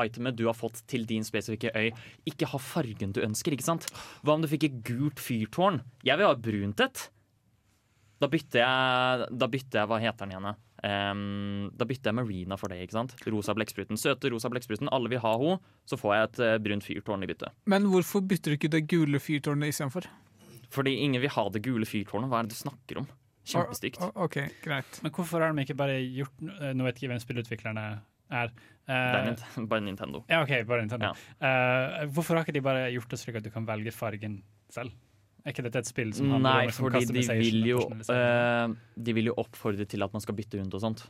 [0.04, 1.88] itemet du har fått til din spesifikke øy,
[2.28, 3.56] ikke har fargen du ønsker.
[3.56, 3.88] ikke sant?
[4.20, 5.80] Hva om du fikk et gult fyrtårn?
[6.04, 7.06] Jeg vil ha brunt et.
[8.20, 10.58] Da bytter jeg Da bytter jeg Hva heter den igjen?
[10.86, 12.78] Em, da bytter jeg Marina for det.
[12.86, 13.14] ikke sant?
[13.28, 13.98] Rosa blekkspruten.
[14.00, 14.88] Søte rosa blekkspruten.
[14.92, 15.58] Alle vil ha henne.
[15.88, 17.50] Så får jeg et uh, brunt fyrtårn i bytte.
[17.68, 20.08] Men hvorfor bytter du ikke det gule fyrtårnet istedenfor?
[20.70, 22.30] Fordi ingen vil ha det gule fyrtårnet.
[22.30, 23.08] Hva er det du snakker om?
[23.50, 23.98] Kjempestygt.
[24.14, 25.00] OK, greit.
[25.02, 27.84] Men hvorfor har de ikke bare gjort no- Nå vet jeg ikke hvem spillutviklerne
[28.30, 28.52] er.
[28.86, 30.24] Uh, Det er bare Nintendo.
[30.30, 31.12] Ja, OK, bare Nintendo.
[31.40, 34.92] Eh, hvorfor har ikke de bare gjort det slik at du kan velge fargen selv?
[35.40, 37.80] Er ikke dette et spill som handler Nei, om liksom fordi de vil, jo,
[38.12, 38.66] eh,
[39.08, 41.00] de vil jo oppfordre til at man skal bytte rundt og sånt.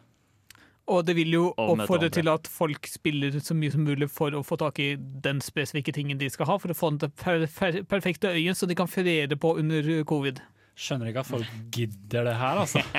[0.91, 4.41] Og det vil jo oppfordre til at folk spiller så mye som mulig for å
[4.47, 7.47] få tak i den spesifikke tingen de skal ha, for å få den til per
[7.47, 10.37] per perfekte øyen, så de kan feriere på under covid.
[10.81, 12.81] Skjønner ikke at folk gidder det her, altså.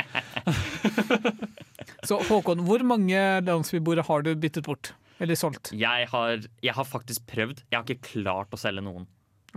[2.07, 4.93] Så Håkon, hvor mange landsbyboere har du byttet bort?
[5.21, 5.71] Eller solgt?
[5.77, 7.57] Jeg har, jeg har faktisk prøvd.
[7.69, 9.05] Jeg har ikke klart å selge noen.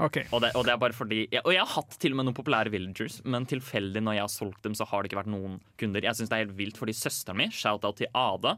[0.03, 0.19] Ok.
[0.35, 2.27] Og det, og det er bare fordi jeg, Og jeg har hatt til og med
[2.27, 5.31] noen populære villagers, men tilfeldig når jeg har solgt dem, så har det ikke vært
[5.35, 6.03] noen kunder.
[6.03, 8.57] Jeg synes det er helt vilt, fordi søsteren min, shout-out til Ada,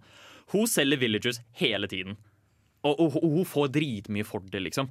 [0.55, 2.17] hun selger villagers hele tiden.
[2.87, 4.89] Og, og, og hun får dritmye for det, liksom.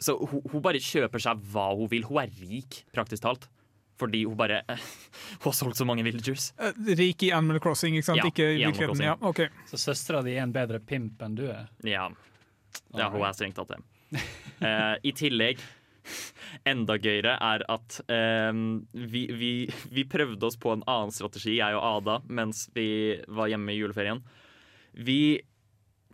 [0.00, 2.06] Så hun, hun bare kjøper seg hva hun vil.
[2.08, 3.48] Hun er rik, praktisk talt.
[3.96, 4.60] Fordi hun bare
[5.40, 6.50] Hun har solgt så mange villagers.
[6.60, 8.20] Eh, Rik i Animal Crossing, ikke sant?
[8.20, 9.04] Ja, ikke i virkeligheten.
[9.08, 9.48] Ja, okay.
[9.70, 11.70] Så søstera di er en bedre pimp enn du er?
[11.84, 12.10] Ja.
[12.96, 13.80] ja hun er strengt tatt det.
[14.56, 15.58] Eh, I tillegg,
[16.64, 18.52] enda gøyere er at eh,
[19.12, 19.50] vi, vi,
[19.92, 22.86] vi prøvde oss på en annen strategi, jeg og Ada, mens vi
[23.28, 24.22] var hjemme i juleferien.
[24.96, 25.18] Vi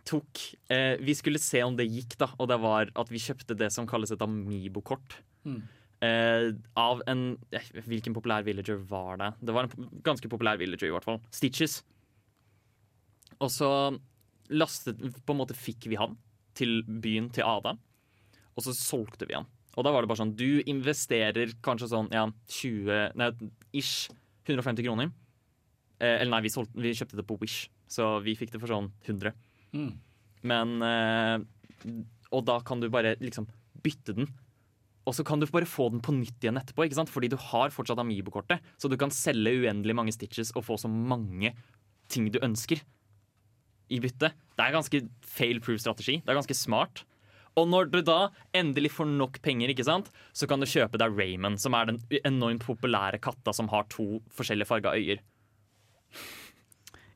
[0.03, 3.55] tok eh, Vi skulle se om det gikk, da, og det var at vi kjøpte
[3.55, 5.15] det som kalles et Amibo-kort.
[5.47, 5.61] Mm.
[6.03, 7.23] Eh, av en
[7.55, 9.29] eh, Hvilken populær villager var det?
[9.39, 11.21] Det var en po- ganske populær villager, i hvert fall.
[11.31, 11.79] Stitches.
[13.39, 13.69] Og så
[14.51, 16.19] lastet På en måte fikk vi han
[16.53, 17.71] til byen til Ada,
[18.53, 19.47] og så solgte vi han.
[19.73, 22.27] Og da var det bare sånn Du investerer kanskje sånn ja,
[22.59, 23.29] 20 Nei,
[23.73, 24.11] ish
[24.45, 25.09] 150 kroner.
[26.03, 28.73] Eh, eller nei, vi, solgte, vi kjøpte det på Wish, så vi fikk det for
[28.73, 29.31] sånn 100.
[29.73, 29.91] Mm.
[30.51, 31.93] Men eh,
[32.33, 33.47] Og da kan du bare liksom
[33.83, 34.27] bytte den.
[35.07, 37.11] Og så kan du bare få den på nytt igjen etterpå, ikke sant?
[37.11, 38.63] fordi du har fortsatt Amibo-kortet.
[38.79, 41.51] Så du kan selge uendelig mange stitches og få så mange
[42.11, 42.79] ting du ønsker
[43.91, 44.31] i bytte.
[44.31, 46.21] Det er ganske fail-proof strategi.
[46.23, 47.03] Det er ganske smart.
[47.59, 51.13] Og når du da endelig får nok penger, ikke sant, så kan du kjøpe deg
[51.17, 55.21] Raymond, som er den enormt populære katta som har to forskjellige farga øyer.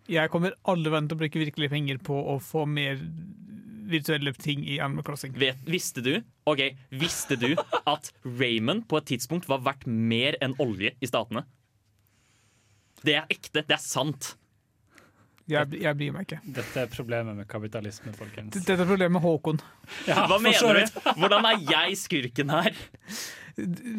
[0.07, 3.01] Jeg kommer alle veien til å bruke virkelig penger på å få mer
[3.87, 5.33] virtuelle ting i Animal Crossing.
[5.39, 6.13] Vet, visste du
[6.47, 6.63] Ok,
[6.95, 7.53] visste du
[7.87, 11.43] at Raymond på et tidspunkt var verdt mer enn olje i statene?
[13.03, 13.63] Det er ekte.
[13.67, 14.35] Det er sant.
[15.47, 16.39] Jeg, jeg bryr meg ikke.
[16.57, 18.51] Dette er problemet med kapitalisme, folkens.
[18.57, 19.61] Dette er problemet med Håkon.
[20.09, 20.97] Ja, Hva mener du?
[21.21, 22.75] Hvordan er jeg skurken her?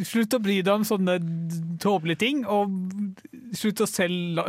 [0.06, 1.16] Slutt å bry deg om sånne
[1.82, 2.76] tåpelige ting, og
[3.58, 4.44] slutt å selge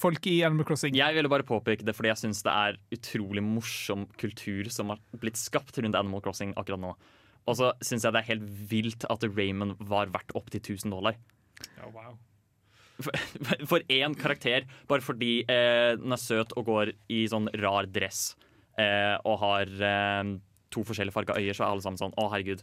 [0.00, 0.96] folk i Animal Crossing.
[0.98, 5.02] Jeg ville bare påpeke det fordi jeg syns det er utrolig morsom kultur som har
[5.22, 6.96] blitt skapt rundt Animal Crossing akkurat nå.
[7.48, 11.20] Og så syns jeg det er helt vilt at Raymond var verdt opptil 1000 dollar.
[11.76, 12.16] Ja, wow.
[13.70, 18.34] For- én karakter, bare fordi eh, den er søt og går i sånn rar dress
[18.78, 20.34] eh, og har eh,
[20.70, 22.62] to forskjellige farga øyer, så er alle sammen sånn Å, herregud.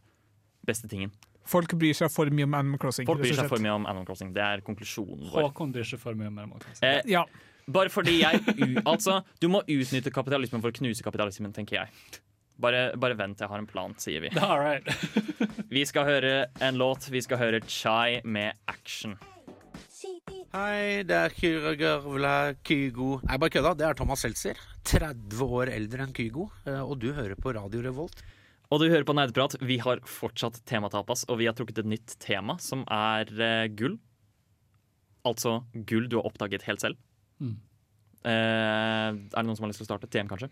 [0.68, 1.12] Beste tingen.
[1.48, 3.08] Folk bryr seg for mye om Animal Crossing.
[3.08, 4.34] Folk bryr seg for mye om Animal Crossing.
[4.36, 5.46] Det er konklusjonen vår.
[5.48, 6.88] Håkon bryr seg for mye om Animal Crossing.
[6.88, 7.24] Eh, Ja.
[7.68, 8.40] Bare fordi jeg
[8.92, 12.22] Altså, du må utnytte kapitalismen for å knuse kapitalismen, tenker jeg.
[12.60, 14.32] Bare, bare vent, jeg har en plan, sier vi.
[14.40, 14.88] All right.
[15.76, 16.32] Vi skal høre
[16.64, 17.10] en låt.
[17.12, 19.18] Vi skal høre Chai med Action.
[20.58, 23.76] Hei, det er Kyragørvla Kygo Nei, bare kødda.
[23.78, 24.58] Det er Thomas Seltzer.
[24.89, 26.47] 30 år eldre enn Kygo.
[26.66, 28.24] eh, Og du hører på Radio Revolt.
[28.72, 29.53] Og du hører på Nerdeprat.
[29.62, 33.99] Vi har fortsatt tematapas, og vi har trukket et nytt tema, som er uh, gull.
[35.30, 36.97] Altså gull du har oppdaget helt selv.
[37.38, 37.53] Mm.
[38.26, 40.10] Uh, er det noen som har lyst til å starte?
[40.10, 40.49] TM, kanskje?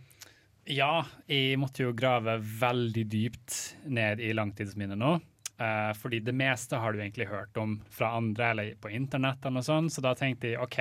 [0.70, 3.58] Ja, jeg måtte jo grave veldig dypt
[3.90, 5.16] ned i langtidsminnet nå.
[5.56, 9.40] Eh, fordi det meste har du egentlig hørt om fra andre eller på internett.
[9.46, 10.78] eller noe sånt, Så da tenkte jeg OK,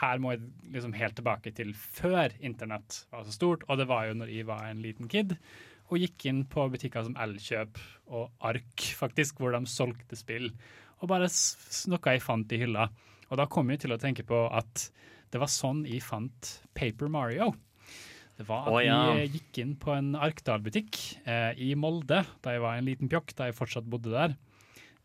[0.00, 3.64] her må jeg liksom helt tilbake til før internett var så stort.
[3.68, 5.36] Og det var jo når jeg var en liten kid
[5.90, 10.50] og gikk inn på butikker som Elkjøp og Ark, faktisk, hvor de solgte spill.
[11.02, 12.88] Og bare noe jeg fant i hylla.
[13.30, 14.88] Og da kom jeg til å tenke på at
[15.30, 17.52] det var sånn jeg fant Paper Mario.
[18.34, 18.98] Det var at oh, ja.
[19.14, 23.34] vi gikk inn på en Arkdal-butikk eh, i Molde da jeg var en liten pjokk,
[23.38, 24.34] da jeg fortsatt bodde der.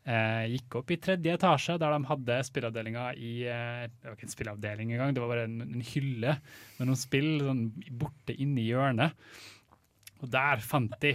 [0.10, 4.30] eh, gikk opp i tredje etasje, der de hadde spillavdelinga i eh, Det var ikke
[4.30, 6.40] en spillavdeling engang, det var bare en, en hylle
[6.80, 7.68] med noen spill sånn,
[8.02, 9.14] borte inni hjørnet.
[10.20, 11.14] Og der fant de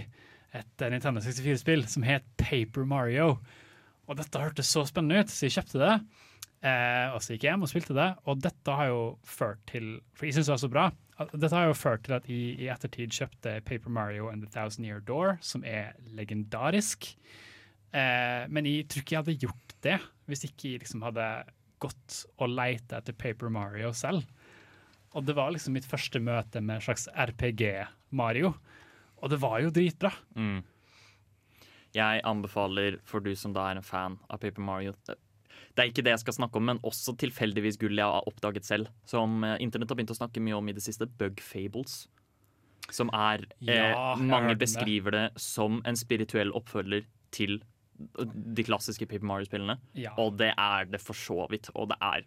[0.55, 3.33] et eh, Nintendo 64-spill som het Paper Mario.
[4.05, 5.95] Og dette hørtes så spennende ut, så jeg kjøpte det.
[6.65, 9.97] Eh, og så gikk jeg hjem og spilte det, og dette har jo ført til
[10.15, 10.85] For jeg syns det var så bra.
[11.15, 14.87] Dette har jo ført til at jeg i ettertid kjøpte Paper Mario and The Thousand
[14.87, 17.07] Year Door, som er legendarisk.
[17.95, 21.27] Eh, men jeg tror ikke jeg hadde gjort det hvis ikke jeg liksom hadde
[21.83, 24.25] gått og leita etter Paper Mario selv.
[25.15, 28.51] Og det var liksom mitt første møte med en slags RPG-Mario.
[29.23, 30.11] Og det var jo dritbra.
[30.35, 30.65] Mm.
[31.95, 34.91] Jeg anbefaler, for du som da er en fan av Paper Mario
[35.75, 38.63] Det er ikke det jeg skal snakke om, men også tilfeldigvis gull jeg har oppdaget
[38.67, 38.87] selv.
[39.05, 41.07] Som eh, internett har begynt å snakke mye om i det siste.
[41.07, 42.07] Bug Fables.
[42.93, 45.23] Som er Ja, eh, har hørt Mange beskriver det.
[45.33, 47.61] det som en spirituell oppfølger til
[47.95, 49.77] de klassiske Paper Mario-spillene.
[49.95, 50.11] Ja.
[50.19, 51.69] Og det er det for så vidt.
[51.75, 52.25] Og det er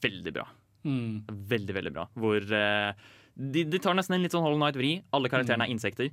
[0.00, 0.46] veldig bra.
[0.84, 1.24] Mm.
[1.28, 2.06] Veldig, veldig bra.
[2.18, 2.92] Hvor eh,
[3.36, 5.02] de, de tar nesten en litt sånn Hollow Night-vri.
[5.12, 5.68] Alle karakterene Mm.
[5.68, 6.10] er insekter.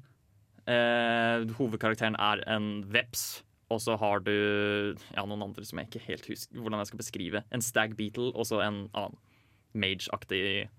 [0.70, 3.43] Eh, hovedkarakteren er en veps.
[3.70, 7.01] Og så har du ja, noen andre som jeg ikke helt husker hvordan jeg skal
[7.03, 7.43] beskrive.
[7.53, 9.20] En stag beetle og så en annen
[9.78, 10.70] mage-aktig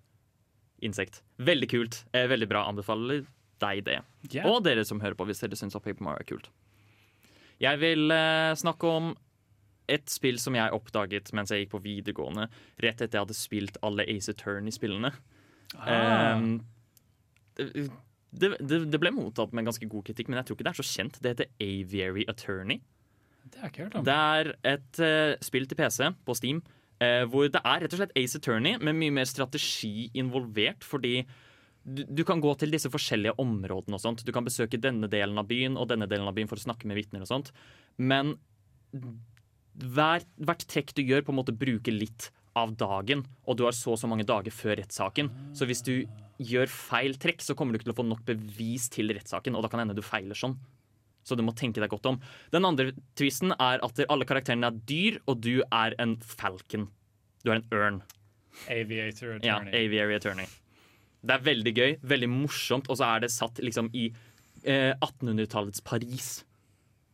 [0.82, 1.20] insekt.
[1.38, 2.00] Veldig kult.
[2.16, 2.64] Eh, veldig bra.
[2.66, 3.24] Anbefaler
[3.62, 4.00] deg det.
[4.32, 4.48] Yeah.
[4.50, 6.50] Og dere som hører på, hvis dere syns Paper Mario er kult.
[7.60, 9.12] Jeg vil eh, snakke om
[9.90, 12.46] et spill som jeg oppdaget mens jeg gikk på videregående,
[12.82, 15.10] rett etter jeg hadde spilt alle Ace Attorney-spillene.
[15.78, 16.38] Ah.
[16.38, 16.60] Um,
[18.30, 20.72] det, det, det ble mottatt med en ganske god kritikk, men jeg tror ikke det
[20.72, 21.20] er så kjent.
[21.20, 22.80] Det heter Aviary Attorney.
[23.50, 24.04] Det hørt om.
[24.06, 26.60] Det er et uh, spill til PC på Steam
[27.02, 31.24] uh, hvor det er rett og slett Ace Attorney med mye mer strategi involvert, fordi
[31.80, 34.24] du, du kan gå til disse forskjellige områdene og sånt.
[34.26, 36.88] Du kan besøke denne delen av byen og denne delen av byen for å snakke
[36.90, 37.54] med vitner og sånt.
[37.96, 38.36] Men
[38.92, 42.28] hver, hvert trekk du gjør, på en måte bruker litt
[42.58, 45.30] av dagen, og du har så og så mange dager før rettssaken.
[45.56, 45.94] Så hvis du
[46.40, 49.64] gjør feil trekk, så kommer du ikke til å få nok bevis til rettssaken, og
[49.64, 50.56] da kan hende du feiler sånn.
[51.26, 52.16] Så du må tenke deg godt om.
[52.50, 56.88] Den andre tvisten er at alle karakterene er dyr, og du er en falcon.
[57.44, 58.00] Du er en ørn.
[58.72, 59.74] Aviator Ja, Attorney.
[59.84, 60.48] Aviary Attorney.
[61.20, 64.08] Det er veldig gøy, veldig morsomt, og så er det satt liksom i
[64.64, 66.30] eh, 1800-tallets Paris.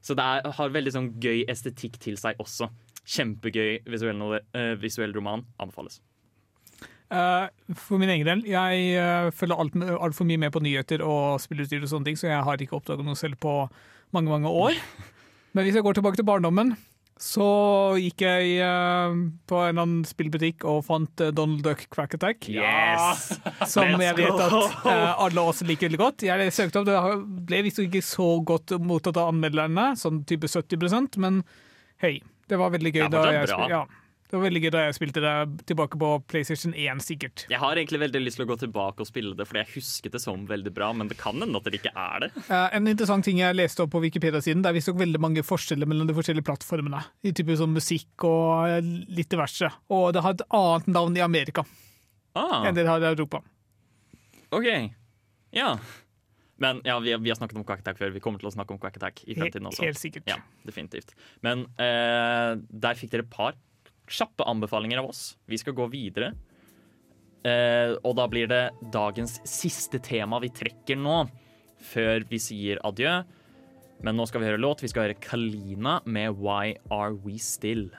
[0.07, 2.71] Så det er, har veldig sånn gøy estetikk til seg også.
[3.07, 4.23] Kjempegøy visuell,
[4.55, 5.45] eh, visuell roman.
[5.63, 6.01] Anbefales.
[7.07, 7.47] Uh,
[7.79, 11.85] for min egen del, jeg uh, følger altfor alt mye med på nyheter og spillutstyr
[11.85, 13.53] og sånne ting, så jeg har ikke oppdaget noe selv på
[14.15, 14.75] mange, mange år.
[15.55, 16.75] Men hvis jeg går tilbake til barndommen,
[17.23, 17.47] så
[18.03, 19.15] gikk jeg uh,
[19.47, 22.51] på en eller annen spillbutikk og fant Donald Duck Crack Attack.
[22.51, 23.31] Yes!
[23.73, 26.27] Som jeg vet at alle også liker veldig godt.
[26.27, 31.23] Jeg søkte opp, Det ble visst ikke så godt mottatt av anmelderne, sånn type 70%
[31.23, 31.45] men
[32.03, 32.19] hei,
[32.49, 33.69] det var veldig gøy, Ja, da, jeg, bra.
[33.71, 33.81] ja,
[34.27, 35.33] det var veldig gøy da jeg spilte det
[35.71, 37.45] tilbake på PlayStation 1, sikkert.
[37.51, 40.13] Jeg har egentlig veldig lyst til å gå tilbake og spille det, fordi jeg husket
[40.17, 42.31] det som veldig bra, men det kan hende at det ikke er det.
[42.51, 46.11] En interessant ting jeg leste opp på Wikipedia-siden, det er visstnok veldig mange forskjeller mellom
[46.11, 47.05] de forskjellige plattformene.
[47.23, 48.83] I type sånn musikk og
[49.15, 49.71] litt diverse.
[49.95, 51.63] Og det har et annet navn i Amerika
[52.37, 53.39] Ah, enn det det har i Europa.
[54.53, 54.67] OK.
[55.57, 55.77] Ja.
[56.63, 58.15] Men ja, vi, vi har snakket om Quack Attack før.
[58.15, 59.85] Vi kommer til å snakke om Quack Attack i fremtiden også.
[59.85, 60.29] Helt sikkert.
[60.31, 61.13] Ja, definitivt.
[61.45, 63.59] Men eh, der fikk dere et par
[64.09, 65.35] kjappe anbefalinger av oss.
[65.51, 66.33] Vi skal gå videre.
[67.47, 68.63] Eh, og da blir det
[68.95, 71.21] dagens siste tema vi trekker nå,
[71.93, 73.21] før vi sier adjø.
[74.07, 74.85] Men nå skal vi høre låt.
[74.85, 77.91] Vi skal høre Kalina med Why Are We Still.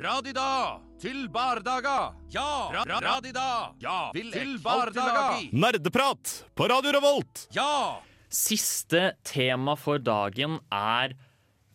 [0.00, 2.12] Radida til bardaga.
[2.32, 3.46] Ja, ra ra radida.
[3.80, 5.40] Ja, vil til bardaga.
[5.52, 7.46] Nerdeprat på Radio Revolt!
[7.56, 8.00] Ja.
[8.28, 11.16] Siste tema for dagen er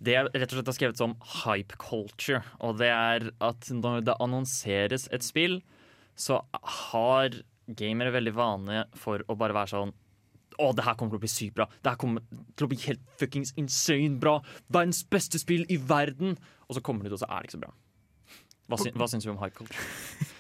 [0.06, 2.44] det jeg rett og slett har skrevet som hype culture.
[2.62, 5.58] Og det er at når det annonseres et spill,
[6.16, 6.44] så
[6.86, 9.96] har gamere veldig vane for å bare være sånn
[10.62, 11.66] å, det her kommer til å bli sykt bra.
[11.82, 12.24] Det her kommer
[12.56, 14.38] til å bli helt fuckings insane bra.
[14.72, 16.38] Verdens beste spill i verden.
[16.70, 17.74] Og så kommer det ut, og så er det ikke så bra.
[18.66, 19.78] Hva, sy hva syns du om High culture?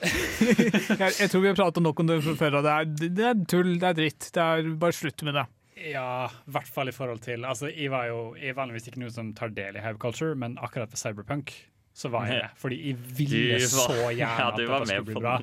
[1.01, 2.87] jeg, jeg tror vi har pratet nok om det før, det er,
[3.19, 4.29] det er tull, det er dritt.
[4.33, 5.45] Det er Bare slutt med det.
[5.91, 9.01] Ja, i hvert fall i forhold til Altså, jeg var jo jeg er vanligvis ikke
[9.03, 11.51] noen som tar del i Hive Culture, men akkurat ved Cyberpunk
[11.95, 12.49] så var jeg det.
[12.63, 15.37] Fordi jeg ville var- så gjerne Ja, at du dette var med skulle bli bra.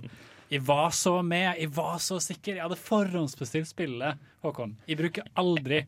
[0.53, 2.59] Jeg var så med, jeg var så sikker.
[2.59, 4.75] Jeg hadde forhåndsbestilt spillet, Håkon.
[4.91, 5.79] Jeg bruker aldri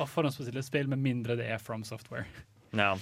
[0.00, 2.24] å forhåndsbestille spill med mindre det er From Software.
[2.72, 2.94] Ja.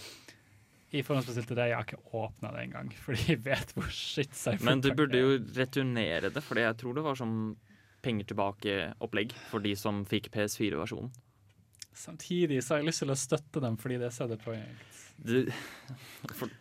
[0.93, 4.61] Jeg forhåndsbestilte det, jeg har ikke åpna det engang, fordi jeg vet hvor shit seg
[4.67, 7.37] Men du burde jo returnere det, for jeg tror det var som
[8.05, 11.13] penger tilbake-opplegg for de som fikk PS4-versjonen.
[11.97, 15.01] Samtidig så har jeg lyst til å støtte dem fordi det er CD Projekt.
[15.23, 15.37] Du
[16.39, 16.53] for,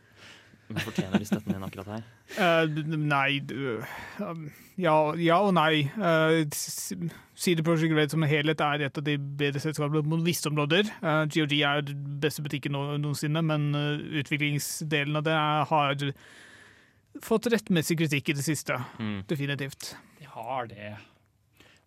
[0.73, 2.05] men Fortjener de støtten din akkurat her?
[2.37, 3.81] Uh, nei du,
[4.23, 4.45] um,
[4.81, 5.85] ja, ja og nei.
[5.97, 6.43] Uh,
[7.41, 10.89] CD Projekt Red som en helhet er et av de bedre selskapene på visse områder.
[11.03, 16.07] Uh, GOG er den beste butikken no noensinne, men uh, utviklingsdelen av det er, har
[17.25, 18.77] fått rettmessig kritikk i det siste.
[18.99, 19.21] Mm.
[19.29, 19.95] Definitivt.
[20.19, 20.93] De har det.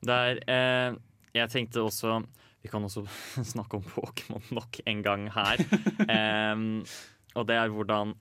[0.04, 0.96] Der, eh,
[1.34, 2.18] jeg tenkte også
[2.62, 3.06] Vi kan også
[3.54, 5.60] snakke om Pokémon nok en gang her.
[6.54, 6.84] um,
[7.34, 8.14] og det er hvordan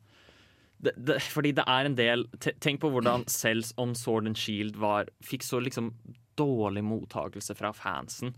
[0.84, 4.78] det, det, Fordi det er en del Tenk på hvordan Cells on Sword and Shield
[4.82, 5.94] var, fikk så liksom
[6.40, 8.34] dårlig mottakelse fra fansen.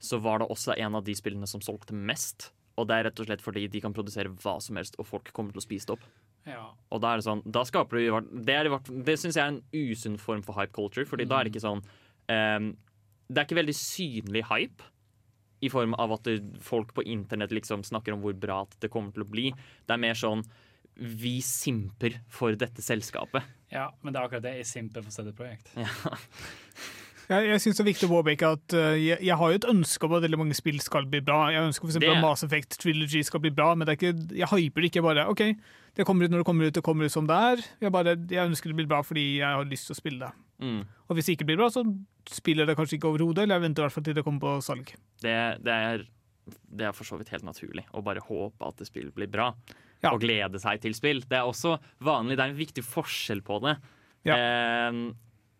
[0.00, 2.50] Så var det også en av de spillene som solgte mest.
[2.80, 5.28] Og det er rett og slett fordi de kan produsere hva som helst, og folk
[5.36, 6.06] kommer til å spise det opp.
[6.48, 6.64] Ja.
[6.92, 9.62] Og da er det sånn Da skaper du Det, er det syns jeg er en
[9.72, 12.66] usunn form for hype culture, Fordi da er det ikke sånn um,
[13.30, 14.90] Det er ikke veldig synlig hype.
[15.64, 16.28] I form av at
[16.60, 19.46] folk på internett liksom snakker om hvor bra det kommer til å bli.
[19.88, 20.42] Det er mer sånn
[20.94, 23.46] Vi simper for dette selskapet.
[23.74, 25.72] Ja, men det er akkurat det jeg simper for CD Projekt.
[25.78, 25.88] Ja.
[27.24, 29.66] Jeg, jeg syns det er viktig å påpeke at uh, jeg, jeg har jo et
[29.70, 31.46] ønske om at veldig mange spill skal bli bra.
[31.54, 31.98] Jeg ønsker f.eks.
[32.02, 35.04] At Mass Effect Trilogy skal bli bra, men det er ikke, jeg hyper det ikke.
[35.06, 35.44] Bare OK,
[35.96, 37.62] det kommer ut når det kommer ut, det kommer ut som det er.
[37.86, 40.44] Jeg, bare, jeg ønsker det blir bra fordi jeg har lyst til å spille det.
[40.64, 40.82] Mm.
[41.08, 41.84] Og hvis det ikke blir bra, så
[42.30, 44.52] spiller det kanskje ikke overhodet, eller jeg venter i hvert fall til det kommer på
[44.68, 44.92] salg.
[45.24, 46.04] Det, det, er,
[46.76, 49.48] det er for så vidt helt naturlig å bare håpe at det spillet blir bra.
[50.04, 50.12] Ja.
[50.12, 51.22] Og glede seg til spill.
[51.24, 53.78] Det er også vanlig, det er en viktig forskjell på det.
[54.28, 54.92] Eh,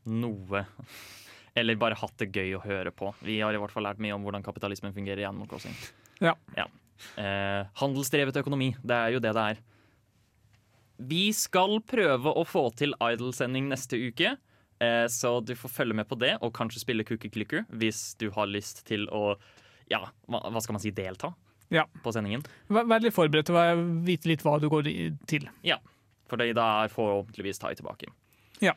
[0.07, 0.62] noe.
[1.59, 3.11] Eller bare hatt det gøy å høre på.
[3.26, 5.74] Vi har i hvert fall lært mye om hvordan kapitalismen fungerer i Animal Crossing.
[6.22, 6.36] Ja.
[7.18, 9.62] Eh, handelsdrevet økonomi, det er jo det det er.
[11.03, 14.36] Vi skal prøve å få til Idol-sending neste uke.
[14.83, 18.28] Eh, så du får følge med på det, og kanskje spille Cookie Clicker hvis du
[18.35, 19.37] har lyst til å
[19.93, 21.33] ja, hva, skal man si, delta
[21.72, 21.85] Ja.
[22.05, 22.43] på sendingen.
[22.72, 24.89] Vær, vær litt forberedt og vite litt hva du går
[25.30, 25.47] til.
[25.66, 25.78] Ja,
[26.30, 28.09] for det da er forhåpentligvis Tai tilbake.
[28.64, 28.72] Ja.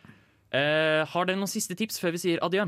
[0.56, 2.68] Eh, har dere noen siste tips før vi sier adjø?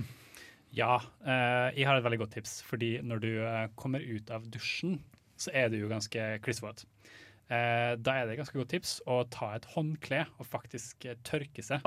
[0.75, 2.57] Ja, eh, jeg har et veldig godt tips.
[2.67, 4.97] Fordi når du eh, kommer ut av dusjen,
[5.39, 6.83] så er du jo ganske klissvåt.
[7.47, 11.15] Eh, da er det et ganske godt tips å ta et håndkle og faktisk eh,
[11.23, 11.79] tørke seg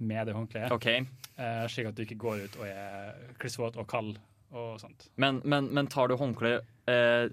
[0.00, 0.72] med det håndkleet.
[0.76, 1.06] Okay.
[1.38, 4.18] Uh, slik at du ikke går ut og er klissvåt og kald
[4.50, 5.08] og sånt.
[5.20, 6.58] Men, men, men tar du håndkle
[6.90, 7.28] uh,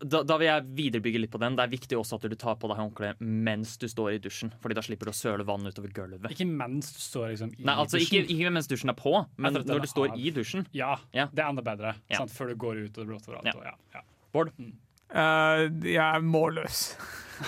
[0.00, 1.56] da, da vil jeg viderebygge litt på den.
[1.58, 4.52] Det er viktig også at du tar på deg håndkle mens du står i dusjen.
[4.62, 6.30] Fordi da slipper du å søle vann utover gulvet.
[6.32, 8.30] Ikke mens du står liksom i Nei, altså dusjen.
[8.32, 9.90] ikke mens dusjen er på, men når du har...
[9.90, 10.66] står i dusjen.
[10.76, 11.28] Ja, Ja.
[11.32, 11.96] det er enda bedre.
[12.12, 12.24] Ja.
[12.30, 13.52] Før du går ut og det blåser overalt.
[13.52, 13.58] Ja.
[13.58, 14.00] og Ja.
[14.00, 14.04] Ja.
[14.32, 14.54] Bård?
[15.12, 16.84] Eh, jeg er målløs.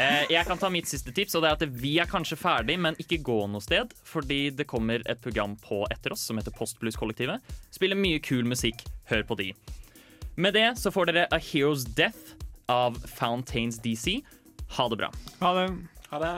[0.01, 2.77] Eh, jeg kan ta mitt siste tips, og det er at vi er kanskje ferdig,
[2.81, 3.95] men ikke gå noe sted.
[4.09, 7.55] Fordi det kommer et program på etter oss som heter Postblues-kollektivet.
[7.75, 8.85] Spiller mye kul musikk.
[9.11, 9.53] Hør på de.
[10.37, 12.35] Med det så får dere A Hero's Death
[12.73, 14.21] av Fountains DC.
[14.77, 15.11] Ha det bra.
[15.41, 15.67] Ha det.
[16.11, 16.33] Ha det.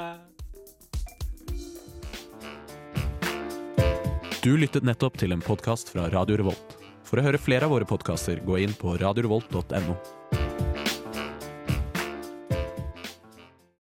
[4.44, 6.77] Du lyttet nettopp til en podkast fra Radio Revolt.
[7.07, 9.97] For å høre flere av våre podkaster, gå inn på radiorevolt.no.